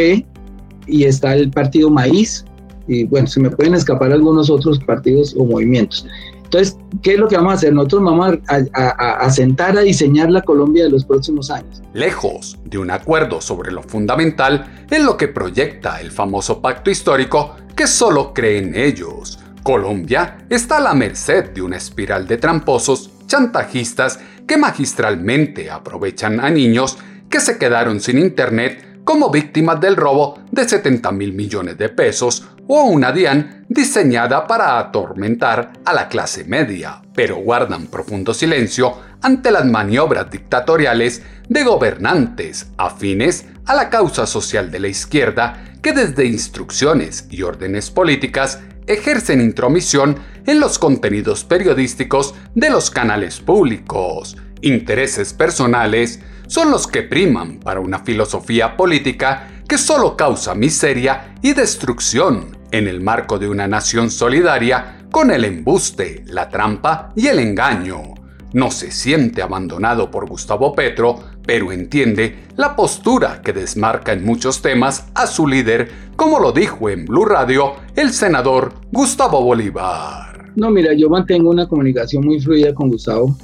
y 0.86 1.04
está 1.06 1.34
el 1.34 1.50
partido 1.50 1.90
Maíz, 1.90 2.44
y 2.86 3.06
bueno, 3.06 3.26
se 3.28 3.40
me 3.40 3.50
pueden 3.52 3.74
escapar 3.74 4.12
algunos 4.12 4.50
otros 4.50 4.78
partidos 4.80 5.34
o 5.38 5.46
movimientos. 5.46 6.06
Entonces, 6.44 6.78
¿qué 7.04 7.14
es 7.14 7.20
lo 7.20 7.30
que 7.30 7.38
vamos 7.38 7.54
a 7.54 7.56
hacer? 7.56 7.72
Nosotros 7.72 8.04
vamos 8.04 8.38
a, 8.48 9.24
a, 9.24 9.30
sentar 9.30 9.78
a 9.78 9.82
diseñar 9.82 10.30
la 10.30 10.42
Colombia 10.42 10.86
de 10.86 10.90
los 10.90 11.06
próximos 11.06 11.50
años. 11.52 11.82
Lejos 11.94 12.58
de 12.66 12.80
un 12.80 12.92
acuerdo 12.92 13.40
sobre 13.40 13.72
lo 13.72 13.82
fundamental, 13.84 14.86
es 14.90 15.02
lo 15.02 15.16
que 15.16 15.30
proyecta 15.30 16.02
el 16.02 16.12
famoso 16.12 16.60
pacto 16.60 16.90
histórico 16.90 17.56
que 17.76 17.88
solo 17.88 18.34
creen 18.34 18.76
ellos. 18.76 19.39
Colombia 19.70 20.48
está 20.50 20.78
a 20.78 20.82
la 20.82 20.96
merced 20.96 21.52
de 21.52 21.62
una 21.62 21.78
espiral 21.78 22.26
de 22.26 22.38
tramposos 22.38 23.12
chantajistas 23.28 24.20
que 24.48 24.58
magistralmente 24.58 25.70
aprovechan 25.70 26.40
a 26.40 26.50
niños 26.50 26.98
que 27.30 27.40
se 27.40 27.60
quedaron 27.60 28.00
sin 28.00 28.18
internet 28.18 29.04
como 29.04 29.30
víctimas 29.30 29.80
del 29.80 29.96
robo 29.96 30.40
de 30.50 30.68
70 30.68 31.12
mil 31.12 31.34
millones 31.34 31.78
de 31.78 31.90
pesos 31.90 32.50
o 32.68 32.86
una 32.86 33.12
DIAN 33.12 33.68
diseñada 33.70 34.48
para 34.48 34.80
atormentar 34.80 35.74
a 35.86 35.94
la 35.94 36.08
clase 36.10 36.46
media, 36.46 37.04
pero 37.14 37.36
guardan 37.36 37.86
profundo 37.86 38.34
silencio 38.34 38.98
ante 39.22 39.52
las 39.52 39.66
maniobras 39.66 40.32
dictatoriales 40.32 41.22
de 41.48 41.64
gobernantes 41.64 42.72
afines 42.78 43.46
a 43.68 43.76
la 43.76 43.92
causa 43.92 44.26
social 44.26 44.72
de 44.72 44.80
la 44.80 44.88
izquierda 44.88 45.64
que 45.84 45.94
desde 45.94 46.26
instrucciones 46.26 47.28
y 47.30 47.44
órdenes 47.44 47.92
políticas 47.92 48.60
ejercen 48.90 49.40
intromisión 49.40 50.18
en 50.46 50.60
los 50.60 50.80
contenidos 50.80 51.44
periodísticos 51.44 52.34
de 52.56 52.70
los 52.70 52.90
canales 52.90 53.40
públicos. 53.40 54.36
Intereses 54.62 55.34
personales 55.34 56.20
son 56.48 56.72
los 56.72 56.88
que 56.88 57.04
priman 57.04 57.60
para 57.60 57.80
una 57.80 58.00
filosofía 58.00 58.76
política 58.76 59.48
que 59.68 59.78
solo 59.78 60.18
causa 60.18 60.56
miseria 60.56 61.36
y 61.44 61.54
destrucción 61.54 62.58
en 62.72 62.88
el 62.88 63.00
marco 63.00 63.38
de 63.38 63.48
una 63.48 63.68
nación 63.68 64.10
solidaria 64.10 65.06
con 65.12 65.30
el 65.30 65.46
embuste, 65.46 66.24
la 66.26 66.50
trampa 66.50 67.14
y 67.16 67.28
el 67.28 67.38
engaño. 67.38 68.16
No 68.54 68.72
se 68.72 68.92
siente 68.92 69.44
abandonado 69.44 70.10
por 70.10 70.28
Gustavo 70.28 70.74
Petro, 70.74 71.24
pero 71.50 71.72
entiende 71.72 72.36
la 72.58 72.76
postura 72.76 73.42
que 73.42 73.54
desmarca 73.54 74.14
en 74.14 74.24
muchos 74.24 74.62
temas 74.62 75.08
a 75.16 75.26
su 75.26 75.48
líder, 75.48 75.90
como 76.16 76.40
lo 76.40 76.52
dijo 76.52 76.92
en 76.92 77.06
Blue 77.06 77.26
Radio 77.26 77.72
el 77.96 78.12
senador 78.12 78.74
Gustavo 78.92 79.42
Bolívar. 79.42 80.52
No, 80.56 80.70
mira, 80.70 80.94
yo 80.94 81.10
mantengo 81.10 81.50
una 81.50 81.68
comunicación 81.68 82.24
muy 82.24 82.40
fluida 82.40 82.72
con 82.76 82.90
Gustavo, 82.92 83.36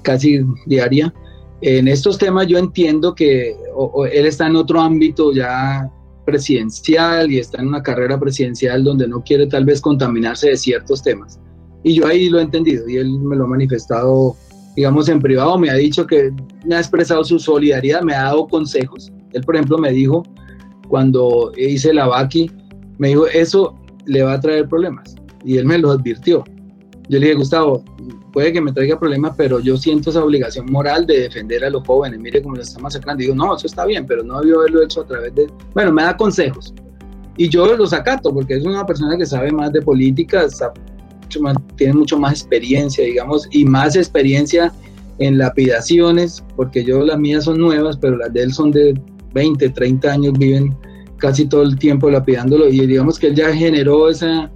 casi 0.00 0.40
diaria 0.64 1.12
en 1.60 1.86
estos 1.86 2.16
temas 2.16 2.46
yo 2.46 2.56
entiendo 2.56 3.14
que 3.14 3.54
él 4.10 4.24
está 4.24 4.46
en 4.46 4.56
otro 4.56 4.80
ámbito 4.80 5.30
ya 5.34 5.86
presidencial 6.24 7.30
y 7.30 7.40
está 7.40 7.60
en 7.60 7.68
una 7.68 7.82
carrera 7.82 8.18
presidencial 8.18 8.82
donde 8.82 9.06
no 9.06 9.22
quiere 9.22 9.46
tal 9.48 9.66
vez 9.66 9.82
contaminarse 9.82 10.48
de 10.48 10.56
ciertos 10.56 11.02
temas. 11.02 11.38
Y 11.82 11.92
yo 11.92 12.06
ahí 12.06 12.30
lo 12.30 12.38
he 12.38 12.42
entendido 12.42 12.88
y 12.88 12.96
él 12.96 13.18
me 13.18 13.36
lo 13.36 13.44
ha 13.44 13.48
manifestado, 13.48 14.34
digamos, 14.76 15.08
en 15.08 15.20
privado, 15.20 15.58
me 15.58 15.70
ha 15.70 15.74
dicho 15.74 16.06
que 16.06 16.32
me 16.64 16.74
ha 16.74 16.78
expresado 16.78 17.24
su 17.24 17.38
solidaridad, 17.38 18.02
me 18.02 18.14
ha 18.14 18.24
dado 18.24 18.46
consejos. 18.46 19.12
Él, 19.32 19.42
por 19.42 19.56
ejemplo, 19.56 19.78
me 19.78 19.92
dijo, 19.92 20.22
cuando 20.88 21.52
hice 21.56 21.92
la 21.92 22.06
VACI, 22.06 22.50
me 22.98 23.08
dijo, 23.08 23.26
eso 23.26 23.74
le 24.06 24.22
va 24.22 24.34
a 24.34 24.40
traer 24.40 24.68
problemas. 24.68 25.14
Y 25.44 25.56
él 25.56 25.64
me 25.64 25.78
lo 25.78 25.90
advirtió. 25.90 26.44
Yo 27.08 27.18
le 27.18 27.26
dije, 27.26 27.34
Gustavo, 27.34 27.84
puede 28.32 28.52
que 28.52 28.60
me 28.60 28.72
traiga 28.72 28.98
problemas, 28.98 29.34
pero 29.36 29.58
yo 29.58 29.76
siento 29.76 30.10
esa 30.10 30.24
obligación 30.24 30.66
moral 30.70 31.06
de 31.06 31.22
defender 31.22 31.64
a 31.64 31.70
los 31.70 31.86
jóvenes. 31.86 32.20
Mire 32.20 32.42
cómo 32.42 32.54
lo 32.54 32.62
están 32.62 32.82
masacrando. 32.82 33.22
digo, 33.22 33.34
no, 33.34 33.56
eso 33.56 33.66
está 33.66 33.84
bien, 33.84 34.06
pero 34.06 34.22
no 34.22 34.40
debió 34.40 34.60
haberlo 34.60 34.82
hecho 34.82 35.00
a 35.00 35.06
través 35.06 35.34
de. 35.34 35.48
Bueno, 35.74 35.92
me 35.92 36.02
da 36.02 36.16
consejos. 36.16 36.74
Y 37.36 37.48
yo 37.48 37.74
los 37.76 37.92
acato, 37.92 38.32
porque 38.32 38.54
es 38.54 38.64
una 38.64 38.84
persona 38.84 39.16
que 39.16 39.26
sabe 39.26 39.50
más 39.50 39.72
de 39.72 39.82
política, 39.82 40.46
tiene 41.76 41.94
mucho 41.94 42.18
más 42.18 42.32
experiencia, 42.32 43.04
digamos, 43.04 43.48
y 43.50 43.64
más 43.64 43.96
experiencia 43.96 44.72
en 45.18 45.38
lapidaciones, 45.38 46.42
porque 46.56 46.84
yo 46.84 47.04
las 47.04 47.18
mías 47.18 47.44
son 47.44 47.58
nuevas, 47.58 47.96
pero 47.96 48.16
las 48.16 48.32
de 48.32 48.42
él 48.42 48.52
son 48.52 48.70
de 48.70 48.98
20, 49.34 49.68
30 49.68 50.12
años, 50.12 50.32
viven 50.38 50.74
casi 51.18 51.46
todo 51.46 51.62
el 51.62 51.78
tiempo 51.78 52.10
lapidándolo, 52.10 52.68
y 52.68 52.86
digamos 52.86 53.18
que 53.18 53.28
él 53.28 53.34
ya 53.34 53.52
generó 53.54 54.08
esa, 54.08 54.50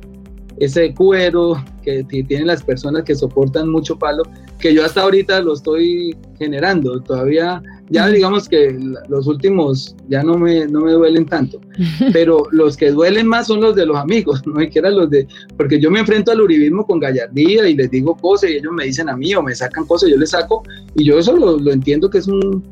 ese 0.59 0.95
cuero 0.95 1.63
que 1.83 2.03
tienen 2.05 2.47
las 2.47 2.63
personas 2.63 3.05
que 3.05 3.15
soportan 3.15 3.69
mucho 3.69 3.99
palo, 3.99 4.23
que 4.59 4.75
yo 4.75 4.85
hasta 4.85 5.03
ahorita 5.03 5.41
lo 5.41 5.53
estoy 5.53 6.17
generando. 6.39 7.01
Todavía, 7.03 7.63
ya 7.91 8.09
digamos 8.09 8.49
que 8.49 8.79
los 9.09 9.27
últimos 9.27 9.95
ya 10.09 10.23
no 10.23 10.39
me, 10.39 10.67
no 10.67 10.81
me 10.81 10.93
duelen 10.93 11.27
tanto, 11.27 11.61
pero 12.13 12.45
los 12.51 12.77
que 12.77 12.91
duelen 12.91 13.27
más 13.27 13.47
son 13.49 13.61
los 13.61 13.75
de 13.75 13.87
los 13.87 13.97
amigos, 13.97 14.43
no 14.47 14.55
que 14.69 14.81
los 14.81 15.11
de, 15.11 15.27
porque 15.57 15.81
yo 15.81 15.91
me 15.91 16.01
enfrento 16.01 16.33
al 16.33 16.41
uribismo 16.41 16.87
con 16.87 17.01
gallardía 17.01 17.69
y 17.69 17.75
les 17.75 17.91
digo 17.91 18.17
cosas 18.17 18.51
y 18.51 18.55
ellos 18.55 18.73
me 18.73 18.85
dicen 18.85 19.09
a 19.09 19.17
mí 19.17 19.35
o 19.35 19.43
me 19.43 19.55
sacan 19.55 19.85
cosas, 19.87 20.11
yo 20.11 20.17
les 20.17 20.31
saco 20.31 20.63
y 20.95 21.05
yo 21.05 21.19
eso 21.19 21.37
lo, 21.37 21.59
lo 21.59 21.73
entiendo 21.73 22.09
que 22.09 22.19
es 22.19 22.29
un 22.29 22.65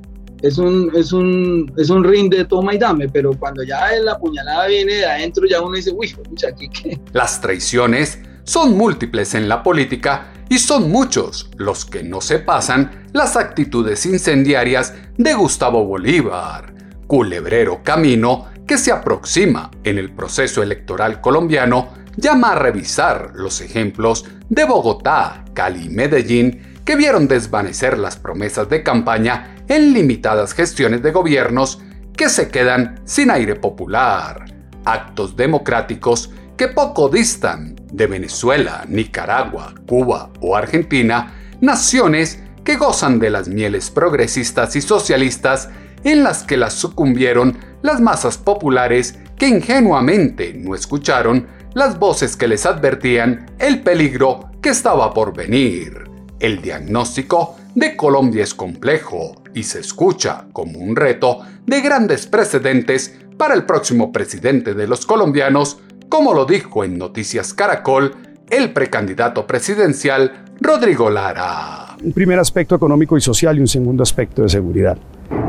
es 0.43 0.59
un, 0.59 0.91
es 0.95 1.13
un, 1.13 1.73
es 1.77 1.89
un 1.89 2.03
ring 2.03 2.29
de 2.29 2.45
toma 2.45 2.75
y 2.75 2.79
dame, 2.79 3.09
pero 3.09 3.33
cuando 3.39 3.63
ya 3.63 3.93
la 4.03 4.19
puñalada 4.19 4.67
viene 4.67 4.95
de 4.95 5.07
adentro, 5.07 5.47
ya 5.47 5.63
uno 5.63 5.77
dice, 5.77 5.93
uy, 5.95 6.07
escucha 6.07 6.49
aquí 6.49 6.69
qué. 6.69 6.99
Las 7.13 7.41
traiciones 7.41 8.19
son 8.45 8.77
múltiples 8.77 9.35
en 9.35 9.49
la 9.49 9.63
política 9.63 10.33
y 10.49 10.59
son 10.59 10.91
muchos 10.91 11.51
los 11.57 11.85
que 11.85 12.03
no 12.03 12.21
se 12.21 12.39
pasan 12.39 13.09
las 13.13 13.37
actitudes 13.37 14.05
incendiarias 14.07 14.95
de 15.17 15.35
Gustavo 15.35 15.85
Bolívar, 15.85 16.75
culebrero 17.07 17.83
camino 17.83 18.47
que 18.67 18.79
se 18.79 18.93
aproxima 18.93 19.71
en 19.85 19.99
el 19.99 20.13
proceso 20.13 20.63
electoral 20.63 21.21
colombiano, 21.21 21.89
llama 22.17 22.53
a 22.53 22.55
revisar 22.55 23.33
los 23.35 23.61
ejemplos 23.61 24.27
de 24.49 24.65
Bogotá, 24.65 25.45
Cali 25.55 25.87
y 25.87 25.89
Medellín 25.89 26.73
que 26.85 26.97
vieron 26.97 27.29
desvanecer 27.29 27.99
las 27.99 28.17
promesas 28.17 28.69
de 28.69 28.83
campaña 28.83 29.57
en 29.69 29.93
limitadas 29.93 30.53
gestiones 30.53 31.03
de 31.03 31.13
gobiernos 31.13 31.81
que 32.17 32.29
se 32.29 32.49
quedan 32.49 33.01
sin 33.05 33.31
aire 33.31 33.55
popular, 33.55 34.45
actos 34.85 35.37
democráticos 35.37 36.31
que 36.57 36.69
poco 36.69 37.09
distan 37.09 37.77
de 37.93 38.07
Venezuela, 38.07 38.85
Nicaragua, 38.89 39.75
Cuba 39.87 40.31
o 40.41 40.57
Argentina, 40.57 41.35
naciones 41.61 42.43
que 42.65 42.77
gozan 42.77 43.19
de 43.19 43.31
las 43.31 43.49
mieles 43.49 43.91
progresistas 43.91 44.77
y 44.77 44.81
socialistas 44.81 45.69
en 46.05 46.23
las 46.23 46.43
que 46.43 46.57
las 46.57 46.75
sucumbieron 46.75 47.59
las 47.83 48.01
masas 48.01 48.39
populares 48.39 49.19
que 49.37 49.49
ingenuamente 49.49 50.55
no 50.55 50.75
escucharon 50.75 51.47
las 51.75 51.99
voces 51.99 52.37
que 52.37 52.49
les 52.49 52.67
advertían 52.67 53.51
el 53.59 53.83
peligro 53.83 54.51
que 54.61 54.71
estaba 54.71 55.13
por 55.13 55.35
venir. 55.35 56.05
El 56.39 56.61
diagnóstico 56.61 57.57
de 57.75 57.97
Colombia 57.97 58.45
es 58.45 58.55
complejo 58.55 59.43
y 59.55 59.63
se 59.63 59.81
escucha 59.81 60.47
como 60.53 60.79
un 60.79 60.97
reto 60.97 61.41
de 61.67 61.81
grandes 61.81 62.27
precedentes 62.27 63.17
para 63.37 63.55
el 63.55 63.65
próximo 63.65 64.13
presidente 64.13 64.75
de 64.75 64.87
los 64.87 65.07
colombianos, 65.07 65.79
como 66.13 66.35
lo 66.35 66.45
dijo 66.45 66.85
en 66.85 66.99
Noticias 66.99 67.55
Caracol 67.55 68.15
el 68.51 68.75
precandidato 68.75 69.47
presidencial 69.47 70.45
Rodrigo 70.61 71.09
Lara. 71.09 71.97
Un 72.05 72.13
primer 72.13 72.39
aspecto 72.39 72.75
económico 72.75 73.17
y 73.17 73.23
social 73.23 73.57
y 73.57 73.63
un 73.63 73.67
segundo 73.67 74.03
aspecto 74.03 74.43
de 74.43 74.51
seguridad. 74.51 74.99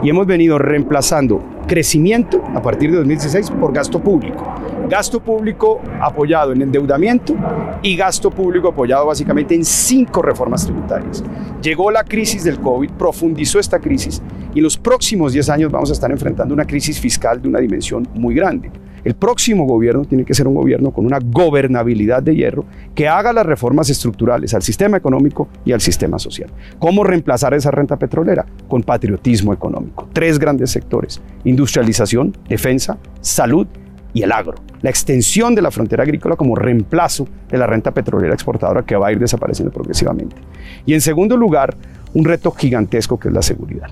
Y 0.02 0.10
hemos 0.10 0.26
venido 0.26 0.58
reemplazando 0.58 1.44
crecimiento 1.68 2.42
a 2.56 2.62
partir 2.62 2.92
de 2.92 2.96
2016 2.96 3.52
por 3.60 3.74
gasto 3.74 4.02
público 4.02 4.56
gasto 4.90 5.22
público 5.22 5.82
apoyado 6.00 6.52
en 6.52 6.62
endeudamiento 6.62 7.36
y 7.82 7.96
gasto 7.96 8.30
público 8.30 8.68
apoyado 8.70 9.08
básicamente 9.08 9.56
en 9.56 9.66
cinco 9.66 10.22
reformas 10.22 10.66
tributarias. 10.66 11.24
Llegó 11.62 11.90
la 11.90 12.04
crisis 12.04 12.44
del 12.44 12.60
COVID, 12.60 12.92
profundizó 12.92 13.60
esta 13.60 13.80
crisis 13.80 14.22
y 14.54 14.60
en 14.60 14.64
los 14.64 14.78
próximos 14.78 15.34
10 15.34 15.50
años 15.50 15.72
vamos 15.72 15.90
a 15.90 15.94
estar 15.94 16.12
enfrentando 16.12 16.54
una 16.54 16.66
crisis 16.66 17.00
fiscal 17.00 17.42
de 17.42 17.48
una 17.48 17.60
dimensión 17.60 18.08
muy 18.14 18.36
grande. 18.36 18.72
El 19.04 19.16
próximo 19.16 19.66
gobierno 19.66 20.06
tiene 20.06 20.24
que 20.24 20.34
ser 20.34 20.48
un 20.48 20.56
gobierno 20.56 20.92
con 20.92 21.06
una 21.06 21.20
gobernabilidad 21.22 22.24
de 22.24 22.36
hierro 22.36 22.66
que 22.96 23.08
haga 23.08 23.34
las 23.34 23.46
reformas 23.46 23.90
estructurales 23.90 24.54
al 24.54 24.62
sistema 24.62 24.98
económico 24.98 25.50
y 25.66 25.74
al 25.74 25.82
sistema 25.82 26.20
social. 26.20 26.50
¿Cómo 26.80 27.04
reemplazar 27.04 27.54
esa 27.54 27.72
renta 27.72 27.98
petrolera? 27.98 28.46
Con 28.68 28.84
patriotismo 28.84 29.54
económico. 29.54 30.08
Tres 30.14 30.40
grandes 30.40 30.72
sectores, 30.72 31.22
industrialización, 31.44 32.36
defensa, 32.48 32.98
salud 33.20 33.68
y 34.14 34.22
el 34.22 34.32
agro. 34.32 34.56
La 34.82 34.90
extensión 34.90 35.56
de 35.56 35.62
la 35.62 35.72
frontera 35.72 36.04
agrícola 36.04 36.36
como 36.36 36.56
reemplazo 36.56 37.28
de 37.50 37.58
la 37.58 37.68
renta 37.68 37.92
petrolera 37.92 38.34
exportadora 38.34 38.84
que 38.84 38.96
va 38.96 39.08
a 39.08 39.12
ir 39.12 39.20
desapareciendo 39.20 39.72
progresivamente. 39.74 40.36
Y 40.86 40.94
en 40.94 41.02
segundo 41.02 41.36
lugar, 41.36 41.76
un 42.14 42.24
reto 42.24 42.52
gigantesco 42.52 43.20
que 43.20 43.30
es 43.30 43.34
la 43.34 43.42
seguridad. 43.42 43.90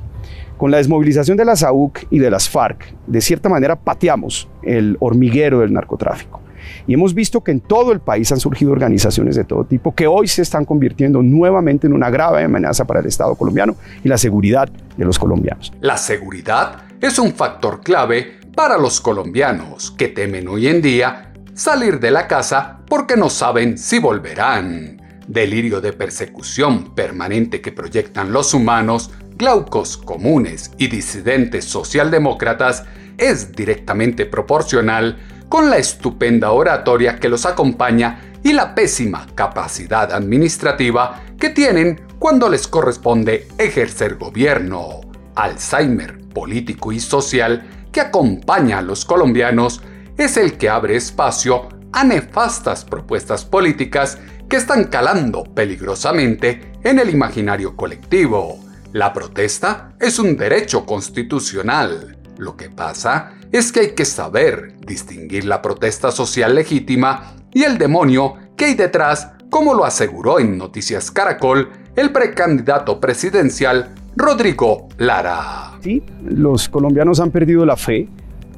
Con 0.58 0.72
la 0.72 0.78
desmovilización 0.78 1.38
de 1.38 1.46
la 1.46 1.56
SAUC 1.56 2.06
y 2.10 2.20
de 2.20 2.30
las 2.30 2.50
FARC, 2.50 2.94
de 3.08 3.22
cierta 3.22 3.50
manera 3.50 3.76
pateamos 3.76 4.48
el 4.64 4.98
hormiguero 5.00 5.60
del 5.60 5.74
narcotráfico. 5.74 6.42
Y 6.88 6.94
hemos 6.94 7.14
visto 7.14 7.44
que 7.44 7.52
en 7.52 7.60
todo 7.60 7.92
el 7.92 8.00
país 8.00 8.32
han 8.32 8.40
surgido 8.40 8.72
organizaciones 8.72 9.36
de 9.36 9.44
todo 9.44 9.64
tipo 9.64 9.94
que 9.96 10.08
hoy 10.08 10.28
se 10.28 10.42
están 10.42 10.66
convirtiendo 10.66 11.22
nuevamente 11.22 11.88
en 11.88 11.94
una 11.94 12.10
grave 12.10 12.44
amenaza 12.44 12.86
para 12.86 13.00
el 13.00 13.08
Estado 13.08 13.36
colombiano 13.36 13.76
y 14.04 14.10
la 14.10 14.18
seguridad 14.18 14.70
de 14.98 15.06
los 15.06 15.18
colombianos. 15.18 15.74
La 15.82 15.98
seguridad 15.98 16.84
es 17.02 17.18
un 17.20 17.34
factor 17.34 17.82
clave 17.82 18.40
para 18.56 18.78
los 18.78 19.02
colombianos 19.02 19.92
que 19.92 20.10
temen 20.10 20.48
hoy 20.48 20.68
en 20.68 20.82
día 20.82 21.34
salir 21.54 22.00
de 22.00 22.12
la 22.12 22.28
casa 22.28 22.80
porque 22.88 23.16
no 23.16 23.30
saben 23.30 23.78
si 23.78 24.00
volverán. 24.00 25.00
Delirio 25.28 25.80
de 25.80 25.94
persecución 25.94 26.94
permanente 26.94 27.62
que 27.62 27.72
proyectan 27.72 28.34
los 28.34 28.54
humanos, 28.54 29.12
glaucos 29.42 29.98
comunes 29.98 30.70
y 30.78 30.86
disidentes 30.86 31.66
socialdemócratas 31.66 32.84
es 33.18 33.52
directamente 33.54 34.28
proporcional 34.28 35.18
con 35.50 35.72
la 35.72 35.78
estupenda 35.78 36.52
oratoria 36.52 37.16
que 37.16 37.28
los 37.28 37.48
acompaña 37.48 38.20
y 38.44 38.54
la 38.54 38.76
pésima 38.76 39.26
capacidad 39.34 40.14
administrativa 40.14 41.24
que 41.40 41.50
tienen 41.50 42.02
cuando 42.20 42.50
les 42.50 42.68
corresponde 42.68 43.48
ejercer 43.58 44.18
gobierno. 44.18 45.02
Alzheimer 45.34 46.20
político 46.28 46.92
y 46.92 47.00
social 47.00 47.64
que 47.92 48.02
acompaña 48.02 48.78
a 48.78 48.84
los 48.84 49.06
colombianos 49.06 49.82
es 50.20 50.38
el 50.38 50.56
que 50.56 50.70
abre 50.70 50.98
espacio 50.98 51.68
a 51.94 52.04
nefastas 52.04 52.86
propuestas 52.86 53.44
políticas 53.44 54.20
que 54.48 54.58
están 54.58 54.84
calando 54.84 55.46
peligrosamente 55.46 56.74
en 56.84 57.00
el 57.00 57.10
imaginario 57.10 57.76
colectivo. 57.76 58.71
La 58.94 59.14
protesta 59.14 59.94
es 60.02 60.20
un 60.20 60.36
derecho 60.36 60.86
constitucional. 60.86 62.18
Lo 62.38 62.58
que 62.58 62.70
pasa 62.70 63.34
es 63.50 63.72
que 63.72 63.80
hay 63.80 63.92
que 63.92 64.04
saber 64.04 64.76
distinguir 64.86 65.46
la 65.46 65.62
protesta 65.62 66.12
social 66.12 66.56
legítima 66.56 67.36
y 67.54 67.64
el 67.64 67.78
demonio 67.78 68.36
que 68.58 68.66
hay 68.66 68.74
detrás, 68.74 69.30
como 69.50 69.74
lo 69.74 69.86
aseguró 69.86 70.40
en 70.40 70.58
Noticias 70.58 71.10
Caracol 71.10 71.70
el 71.96 72.12
precandidato 72.12 73.00
presidencial 73.00 73.94
Rodrigo 74.18 74.90
Lara. 74.98 75.80
Sí, 75.82 76.04
los 76.26 76.68
colombianos 76.68 77.22
han 77.22 77.32
perdido 77.32 77.66
la 77.66 77.78
fe 77.78 78.10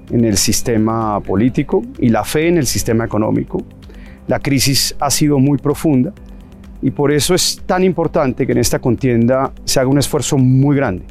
en 0.10 0.26
el 0.26 0.38
sistema 0.38 1.20
político 1.20 1.84
y 2.00 2.10
la 2.10 2.24
fe 2.24 2.48
en 2.48 2.58
el 2.58 2.66
sistema 2.66 3.06
económico. 3.06 3.64
La 4.28 4.40
crisis 4.40 4.96
ha 5.00 5.12
sido 5.12 5.38
muy 5.38 5.60
profunda 5.60 6.12
y 6.84 6.92
por 6.92 7.14
eso 7.14 7.34
es 7.34 7.62
tan 7.66 7.84
importante 7.84 8.46
que 8.46 8.52
en 8.52 8.58
esta 8.58 8.80
contienda 8.80 9.54
se 9.64 9.80
haga 9.80 9.90
un 9.90 9.98
esfuerzo 9.98 10.38
muy 10.38 10.76
grande 10.76 11.06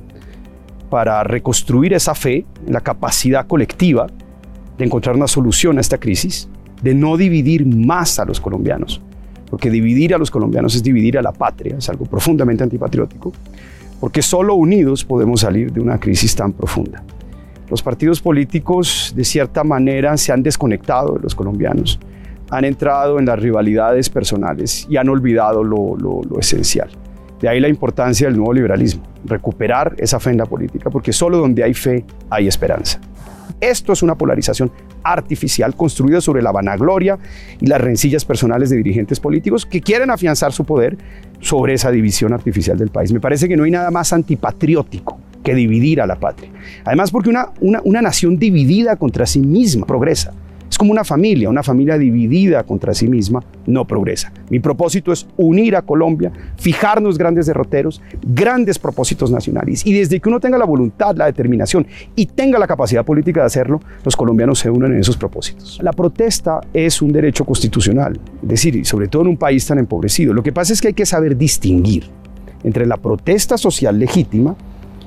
para 0.91 1.25
reconstruir 1.25 1.95
esa 1.95 2.15
fe, 2.15 2.45
la 2.67 2.83
capacidad 2.83 3.47
colectiva 3.47 4.07
de 4.77 4.85
encontrar 4.85 5.17
una 5.17 5.27
solución 5.27 5.79
a 5.79 5.81
esta 5.81 5.97
crisis, 5.97 6.47
de 6.83 6.95
no 6.95 7.17
dividir 7.17 7.65
más 7.65 8.19
a 8.19 8.27
los 8.27 8.39
colombianos, 8.39 9.01
porque 9.49 9.71
dividir 9.71 10.15
a 10.15 10.19
los 10.19 10.31
colombianos 10.31 10.75
es 10.75 10.83
dividir 10.83 11.17
a 11.17 11.23
la 11.23 11.33
patria, 11.33 11.77
es 11.79 11.89
algo 11.89 12.05
profundamente 12.05 12.63
antipatriótico, 12.63 13.33
porque 13.99 14.21
solo 14.21 14.55
unidos 14.57 15.03
podemos 15.07 15.41
salir 15.41 15.73
de 15.73 15.81
una 15.81 15.99
crisis 15.99 16.37
tan 16.37 16.53
profunda. 16.53 17.03
Los 17.71 17.83
partidos 17.83 18.21
políticos, 18.21 19.15
de 19.17 19.25
cierta 19.25 19.65
manera, 19.65 20.19
se 20.19 20.33
han 20.33 20.43
desconectado 20.43 21.15
de 21.15 21.21
los 21.21 21.35
colombianos, 21.35 21.99
han 22.53 22.67
entrado 22.67 23.19
en 23.19 23.25
las 23.25 23.39
rivalidades 23.39 24.11
personales 24.11 24.87
y 24.91 24.99
han 24.99 25.09
olvidado 25.09 25.65
lo, 25.65 26.23
esencial. 26.39 26.91
De 27.41 27.49
ahí 27.49 27.59
la 27.61 27.69
importancia 27.69 28.27
del 28.27 28.37
nuevo 28.37 28.53
liberalismo, 28.53 29.03
recuperar 29.25 29.95
esa 29.97 30.21
fe 30.21 30.31
en 30.31 30.37
la 30.37 30.45
política, 30.45 30.91
porque 30.91 31.15
solo 31.15 31.39
donde 31.39 31.65
hay 31.65 31.73
fe 31.73 32.05
hay 32.29 32.47
esperanza. 32.47 33.01
Esto 33.59 33.95
es 33.95 34.03
una 34.03 34.17
polarización 34.17 34.71
artificial 35.03 35.75
construida 35.75 36.21
sobre 36.21 36.43
la 36.43 36.53
vanagloria 36.53 37.19
y 37.59 37.69
las 37.69 37.81
rencillas 37.81 38.27
personales 38.27 38.69
de 38.69 38.77
dirigentes 38.77 39.19
políticos 39.19 39.65
que 39.65 39.81
quieren 39.81 40.11
afianzar 40.11 40.53
su 40.53 40.65
poder 40.67 40.99
sobre 41.41 41.73
esa 41.73 41.91
división 41.91 42.35
artificial 42.35 42.77
del 42.77 42.91
país. 42.91 43.13
Me 43.13 43.21
parece 43.21 43.49
que 43.49 43.57
no 43.57 43.65
hay 43.65 43.71
nada 43.71 43.91
más 43.91 44.13
antipatriótico 44.13 45.19
que 45.43 45.55
dividir 45.55 46.03
a 46.03 46.07
la 46.07 46.17
patria. 46.17 46.51
Además 46.85 47.11
porque 47.11 47.31
una, 47.31 47.49
una, 47.61 47.81
una 47.85 48.03
nación 48.03 48.37
dividida 48.39 48.97
contra 48.97 49.25
sí 49.25 49.41
misma 49.41 49.87
progresa. 49.87 50.35
Como 50.83 50.91
una 50.91 51.05
familia, 51.05 51.49
una 51.49 51.63
familia 51.63 51.97
dividida 51.97 52.65
contra 52.65 52.93
sí 52.93 53.07
misma 53.07 53.41
no 53.67 53.87
progresa. 53.87 54.33
Mi 54.51 54.59
propósito 54.59 55.13
es 55.13 55.29
unir 55.37 55.77
a 55.77 55.83
Colombia, 55.83 56.33
fijarnos 56.57 57.17
grandes 57.17 57.47
derroteros, 57.47 58.03
grandes 58.21 58.81
propósitos 58.81 59.31
nacionales. 59.31 59.87
Y 59.87 59.93
desde 59.93 60.19
que 60.19 60.29
uno 60.29 60.41
tenga 60.41 60.59
la 60.59 60.65
voluntad, 60.65 61.15
la 61.15 61.27
determinación 61.27 61.87
y 62.17 62.27
tenga 62.27 62.59
la 62.59 62.67
capacidad 62.67 63.05
política 63.05 63.43
de 63.43 63.47
hacerlo, 63.47 63.81
los 64.05 64.17
colombianos 64.17 64.59
se 64.59 64.71
unen 64.71 64.95
en 64.95 64.99
esos 64.99 65.17
propósitos. 65.17 65.79
La 65.81 65.93
protesta 65.93 66.61
es 66.75 67.01
un 67.01 67.13
derecho 67.13 67.45
constitucional, 67.45 68.19
es 68.43 68.49
decir, 68.49 68.85
sobre 68.85 69.07
todo 69.07 69.23
en 69.23 69.29
un 69.29 69.37
país 69.37 69.65
tan 69.65 69.79
empobrecido. 69.79 70.35
Lo 70.35 70.43
que 70.43 70.51
pasa 70.51 70.73
es 70.73 70.81
que 70.81 70.89
hay 70.89 70.95
que 70.95 71.07
saber 71.07 71.37
distinguir 71.37 72.07
entre 72.65 72.87
la 72.87 72.97
protesta 72.97 73.57
social 73.57 74.01
legítima 74.01 74.57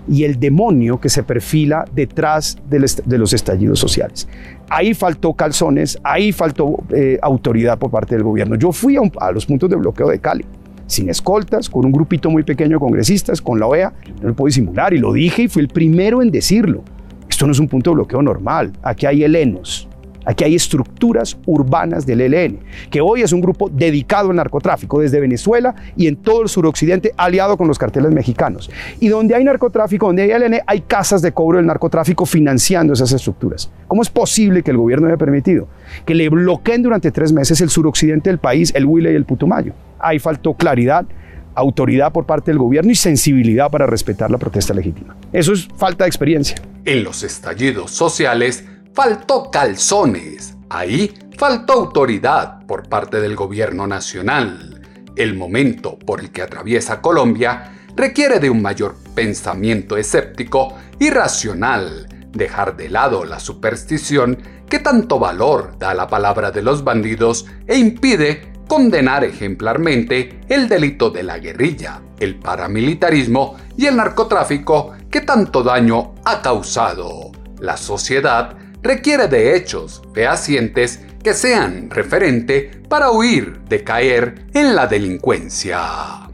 y 0.07 0.23
el 0.23 0.39
demonio 0.39 0.99
que 0.99 1.09
se 1.09 1.23
perfila 1.23 1.85
detrás 1.93 2.57
de 2.69 3.17
los 3.17 3.33
estallidos 3.33 3.79
sociales. 3.79 4.27
Ahí 4.69 4.93
faltó 4.93 5.33
calzones, 5.33 5.99
ahí 6.03 6.31
faltó 6.31 6.83
eh, 6.91 7.19
autoridad 7.21 7.77
por 7.77 7.91
parte 7.91 8.15
del 8.15 8.23
gobierno. 8.23 8.55
Yo 8.55 8.71
fui 8.71 8.97
a, 8.97 9.31
los 9.31 9.45
puntos 9.45 9.69
de 9.69 9.75
bloqueo 9.75 10.09
de 10.09 10.19
Cali, 10.19 10.45
sin 10.87 11.09
escoltas, 11.09 11.69
con 11.69 11.85
un 11.85 11.91
grupito 11.91 12.29
muy 12.29 12.43
pequeño 12.43 12.77
de 12.77 12.79
congresistas, 12.79 13.41
con 13.41 13.59
la 13.59 13.67
OEA, 13.67 13.93
no 14.21 14.29
lo 14.29 14.35
puedo 14.35 14.47
disimular 14.47 14.93
y 14.93 14.97
lo 14.99 15.13
dije 15.13 15.43
y 15.43 15.47
fui 15.47 15.61
el 15.61 15.67
primero 15.67 16.21
en 16.21 16.31
decirlo. 16.31 16.83
Esto 17.29 17.45
no 17.45 17.51
es 17.51 17.59
un 17.59 17.67
punto 17.67 17.89
de 17.91 17.95
bloqueo 17.95 18.21
normal, 18.21 18.71
aquí 18.81 19.05
hay 19.05 19.23
helenos, 19.23 19.89
Aquí 20.25 20.43
hay 20.43 20.55
estructuras 20.55 21.37
urbanas 21.45 22.05
del 22.05 22.21
ELN, 22.21 22.59
que 22.89 23.01
hoy 23.01 23.21
es 23.21 23.31
un 23.31 23.41
grupo 23.41 23.69
dedicado 23.69 24.31
al 24.31 24.35
narcotráfico 24.35 24.99
desde 24.99 25.19
Venezuela 25.19 25.75
y 25.95 26.07
en 26.07 26.15
todo 26.15 26.41
el 26.41 26.49
suroccidente 26.49 27.13
aliado 27.17 27.57
con 27.57 27.67
los 27.67 27.77
carteles 27.77 28.11
mexicanos. 28.11 28.69
Y 28.99 29.07
donde 29.07 29.35
hay 29.35 29.43
narcotráfico, 29.43 30.07
donde 30.07 30.23
hay 30.23 30.31
ELN, 30.31 30.61
hay 30.65 30.81
casas 30.81 31.21
de 31.21 31.31
cobro 31.31 31.57
del 31.57 31.67
narcotráfico 31.67 32.25
financiando 32.25 32.93
esas 32.93 33.11
estructuras. 33.11 33.69
¿Cómo 33.87 34.01
es 34.01 34.09
posible 34.09 34.63
que 34.63 34.71
el 34.71 34.77
gobierno 34.77 35.07
haya 35.07 35.17
permitido 35.17 35.67
que 36.05 36.15
le 36.15 36.29
bloqueen 36.29 36.81
durante 36.81 37.11
tres 37.11 37.31
meses 37.31 37.61
el 37.61 37.69
suroccidente 37.69 38.29
del 38.29 38.39
país, 38.39 38.73
el 38.75 38.85
Huila 38.85 39.11
y 39.11 39.15
el 39.15 39.25
Putumayo? 39.25 39.73
Ahí 39.99 40.19
faltó 40.19 40.53
claridad, 40.53 41.05
autoridad 41.53 42.11
por 42.11 42.25
parte 42.25 42.51
del 42.51 42.57
gobierno 42.57 42.91
y 42.91 42.95
sensibilidad 42.95 43.69
para 43.69 43.85
respetar 43.87 44.29
la 44.29 44.37
protesta 44.37 44.73
legítima. 44.73 45.15
Eso 45.31 45.53
es 45.53 45.67
falta 45.77 46.03
de 46.03 46.09
experiencia. 46.09 46.57
En 46.83 47.03
los 47.03 47.23
estallidos 47.23 47.91
sociales, 47.91 48.65
faltó 48.95 49.51
calzones. 49.51 50.55
Ahí 50.69 51.13
faltó 51.37 51.73
autoridad 51.73 52.65
por 52.65 52.87
parte 52.87 53.19
del 53.19 53.35
gobierno 53.35 53.85
nacional. 53.85 54.81
El 55.17 55.35
momento 55.35 55.99
por 55.99 56.21
el 56.21 56.31
que 56.31 56.41
atraviesa 56.41 57.01
Colombia 57.01 57.73
requiere 57.95 58.39
de 58.39 58.49
un 58.49 58.61
mayor 58.61 58.95
pensamiento 59.13 59.97
escéptico 59.97 60.75
y 60.97 61.09
racional, 61.09 62.07
dejar 62.31 62.77
de 62.77 62.89
lado 62.89 63.25
la 63.25 63.39
superstición 63.39 64.37
que 64.69 64.79
tanto 64.79 65.19
valor 65.19 65.77
da 65.77 65.91
a 65.91 65.93
la 65.93 66.07
palabra 66.07 66.51
de 66.51 66.61
los 66.61 66.83
bandidos 66.83 67.45
e 67.67 67.77
impide 67.77 68.53
condenar 68.67 69.23
ejemplarmente 69.23 70.39
el 70.49 70.67
delito 70.67 71.09
de 71.09 71.23
la 71.23 71.37
guerrilla, 71.37 72.01
el 72.19 72.39
paramilitarismo 72.39 73.57
y 73.77 73.85
el 73.85 73.97
narcotráfico 73.97 74.93
que 75.11 75.21
tanto 75.21 75.63
daño 75.63 76.15
ha 76.25 76.41
causado. 76.41 77.31
La 77.59 77.77
sociedad 77.77 78.57
requiere 78.85 79.27
de 79.27 79.55
hechos 79.55 80.03
fehacientes 80.13 80.99
que 81.23 81.33
sean 81.33 81.89
referente 81.89 82.83
para 82.87 83.09
huir 83.09 83.61
de 83.61 83.83
caer 83.83 84.45
en 84.53 84.75
la 84.75 84.85
delincuencia. 84.85 86.29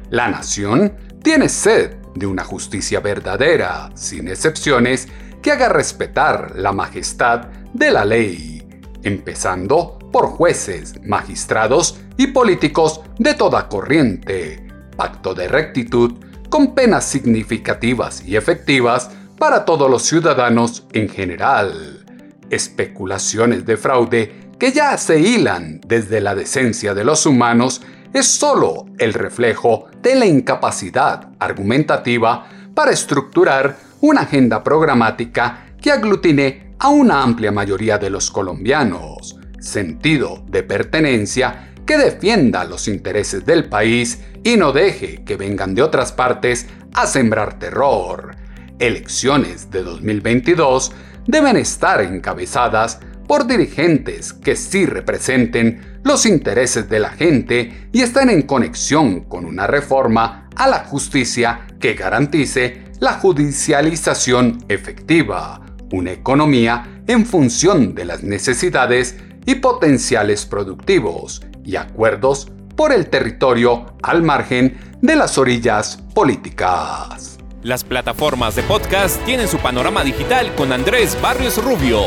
La 0.09 0.29
nación 0.29 0.93
tiene 1.23 1.47
sed 1.49 1.95
de 2.15 2.27
una 2.27 2.43
justicia 2.43 2.99
verdadera, 2.99 3.91
sin 3.95 4.27
excepciones, 4.27 5.07
que 5.41 5.51
haga 5.51 5.69
respetar 5.69 6.51
la 6.55 6.73
majestad 6.73 7.47
de 7.73 7.91
la 7.91 8.05
ley, 8.05 8.61
empezando 9.03 9.97
por 10.11 10.27
jueces, 10.27 10.95
magistrados 11.03 11.99
y 12.17 12.27
políticos 12.27 13.01
de 13.17 13.33
toda 13.33 13.69
corriente. 13.69 14.67
Pacto 14.95 15.33
de 15.33 15.47
rectitud 15.47 16.26
con 16.49 16.73
penas 16.73 17.05
significativas 17.05 18.23
y 18.25 18.35
efectivas 18.35 19.11
para 19.37 19.65
todos 19.65 19.89
los 19.89 20.03
ciudadanos 20.03 20.85
en 20.93 21.09
general. 21.09 22.05
Especulaciones 22.49 23.65
de 23.65 23.77
fraude 23.77 24.51
que 24.57 24.71
ya 24.71 24.97
se 24.97 25.19
hilan 25.19 25.81
desde 25.85 26.21
la 26.21 26.33
decencia 26.33 26.93
de 26.93 27.03
los 27.03 27.25
humanos 27.25 27.81
es 28.13 28.27
sólo 28.27 28.85
el 28.97 29.13
reflejo 29.13 29.87
de 30.01 30.15
la 30.15 30.25
incapacidad 30.25 31.29
argumentativa 31.39 32.47
para 32.73 32.91
estructurar 32.91 33.77
una 34.01 34.21
agenda 34.21 34.63
programática 34.63 35.73
que 35.81 35.91
aglutine 35.91 36.75
a 36.79 36.89
una 36.89 37.21
amplia 37.21 37.51
mayoría 37.51 37.97
de 37.97 38.09
los 38.09 38.31
colombianos, 38.31 39.37
sentido 39.59 40.43
de 40.47 40.63
pertenencia 40.63 41.73
que 41.87 41.97
defienda 41.97 42.65
los 42.65 42.87
intereses 42.87 43.45
del 43.45 43.69
país 43.69 44.19
y 44.43 44.57
no 44.57 44.73
deje 44.73 45.23
que 45.23 45.37
vengan 45.37 45.73
de 45.73 45.81
otras 45.81 46.11
partes 46.11 46.67
a 46.93 47.07
sembrar 47.07 47.57
terror. 47.57 48.35
Elecciones 48.77 49.71
de 49.71 49.83
2022 49.83 50.91
deben 51.25 51.55
estar 51.55 52.01
encabezadas 52.01 52.99
por 53.25 53.47
dirigentes 53.47 54.33
que 54.33 54.55
sí 54.55 54.85
representen 54.85 55.99
los 56.03 56.25
intereses 56.25 56.89
de 56.89 56.99
la 56.99 57.09
gente 57.09 57.89
y 57.93 58.01
estén 58.01 58.29
en 58.29 58.43
conexión 58.43 59.21
con 59.21 59.45
una 59.45 59.65
reforma 59.65 60.49
a 60.55 60.67
la 60.67 60.83
justicia 60.85 61.67
que 61.79 61.93
garantice 61.93 62.83
la 62.99 63.13
judicialización 63.13 64.63
efectiva, 64.67 65.61
una 65.91 66.11
economía 66.11 67.01
en 67.07 67.25
función 67.25 67.95
de 67.95 68.05
las 68.05 68.23
necesidades 68.23 69.15
y 69.45 69.55
potenciales 69.55 70.45
productivos 70.45 71.41
y 71.67 71.75
acuerdos 71.75 72.49
por 72.75 72.91
el 72.93 73.09
territorio 73.09 73.97
al 74.01 74.23
margen 74.23 74.79
de 75.01 75.15
las 75.15 75.37
orillas 75.37 75.97
políticas. 76.15 77.37
Las 77.61 77.83
plataformas 77.83 78.55
de 78.55 78.63
podcast 78.63 79.23
tienen 79.25 79.47
su 79.47 79.57
panorama 79.57 80.03
digital 80.03 80.55
con 80.55 80.71
Andrés 80.71 81.17
Barrios 81.21 81.63
Rubio. 81.63 82.01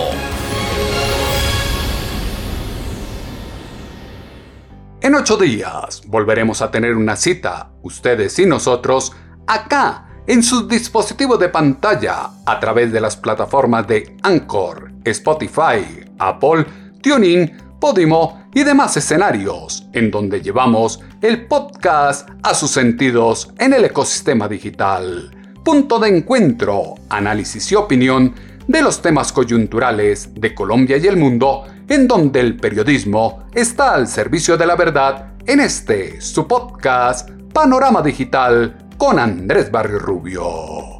En 5.03 5.15
ocho 5.15 5.37
días 5.37 6.03
volveremos 6.07 6.63
a 6.63 6.71
tener 6.71 6.97
una 6.97 7.17
cita, 7.17 7.71
ustedes 7.83 8.39
y 8.39 8.47
nosotros, 8.47 9.13
acá 9.47 10.07
en 10.27 10.43
sus 10.43 10.69
dispositivos 10.69 11.39
de 11.39 11.49
pantalla 11.49 12.31
a 12.47 12.61
través 12.61 12.93
de 12.93 13.01
las 13.01 13.17
plataformas 13.17 13.87
de 13.89 14.17
Anchor, 14.23 14.93
Spotify, 15.05 16.05
Apple, 16.19 16.65
TuneIn, 17.03 17.70
Podimo 17.81 18.45
y 18.55 18.63
demás 18.63 18.97
escenarios 18.99 19.89
en 19.95 20.11
donde 20.11 20.43
llevamos 20.43 21.01
el 21.23 21.47
podcast 21.47 22.29
a 22.43 22.55
sus 22.55 22.71
sentidos 22.71 23.53
en 23.59 23.73
el 23.73 23.87
ecosistema 23.87 24.47
digital. 24.47 25.35
Punto 25.65 25.99
de 25.99 26.09
encuentro, 26.09 26.97
análisis 27.09 27.73
y 27.73 27.77
opinión 27.77 28.35
de 28.69 28.83
los 28.83 29.01
temas 29.01 29.33
coyunturales 29.33 30.35
de 30.35 30.55
Colombia 30.55 30.99
y 30.99 31.07
el 31.07 31.17
mundo 31.17 31.65
en 31.89 32.07
donde 32.07 32.41
el 32.41 32.57
periodismo 32.57 33.47
está 33.55 33.95
al 33.95 34.07
servicio 34.07 34.57
de 34.57 34.67
la 34.67 34.77
verdad 34.77 35.33
en 35.47 35.61
este 35.61 36.21
su 36.21 36.47
podcast 36.47 37.31
Panorama 37.53 38.03
Digital 38.03 38.89
con 38.99 39.19
Andrés 39.19 39.71
Barrio 39.71 39.99
Rubio. 39.99 41.00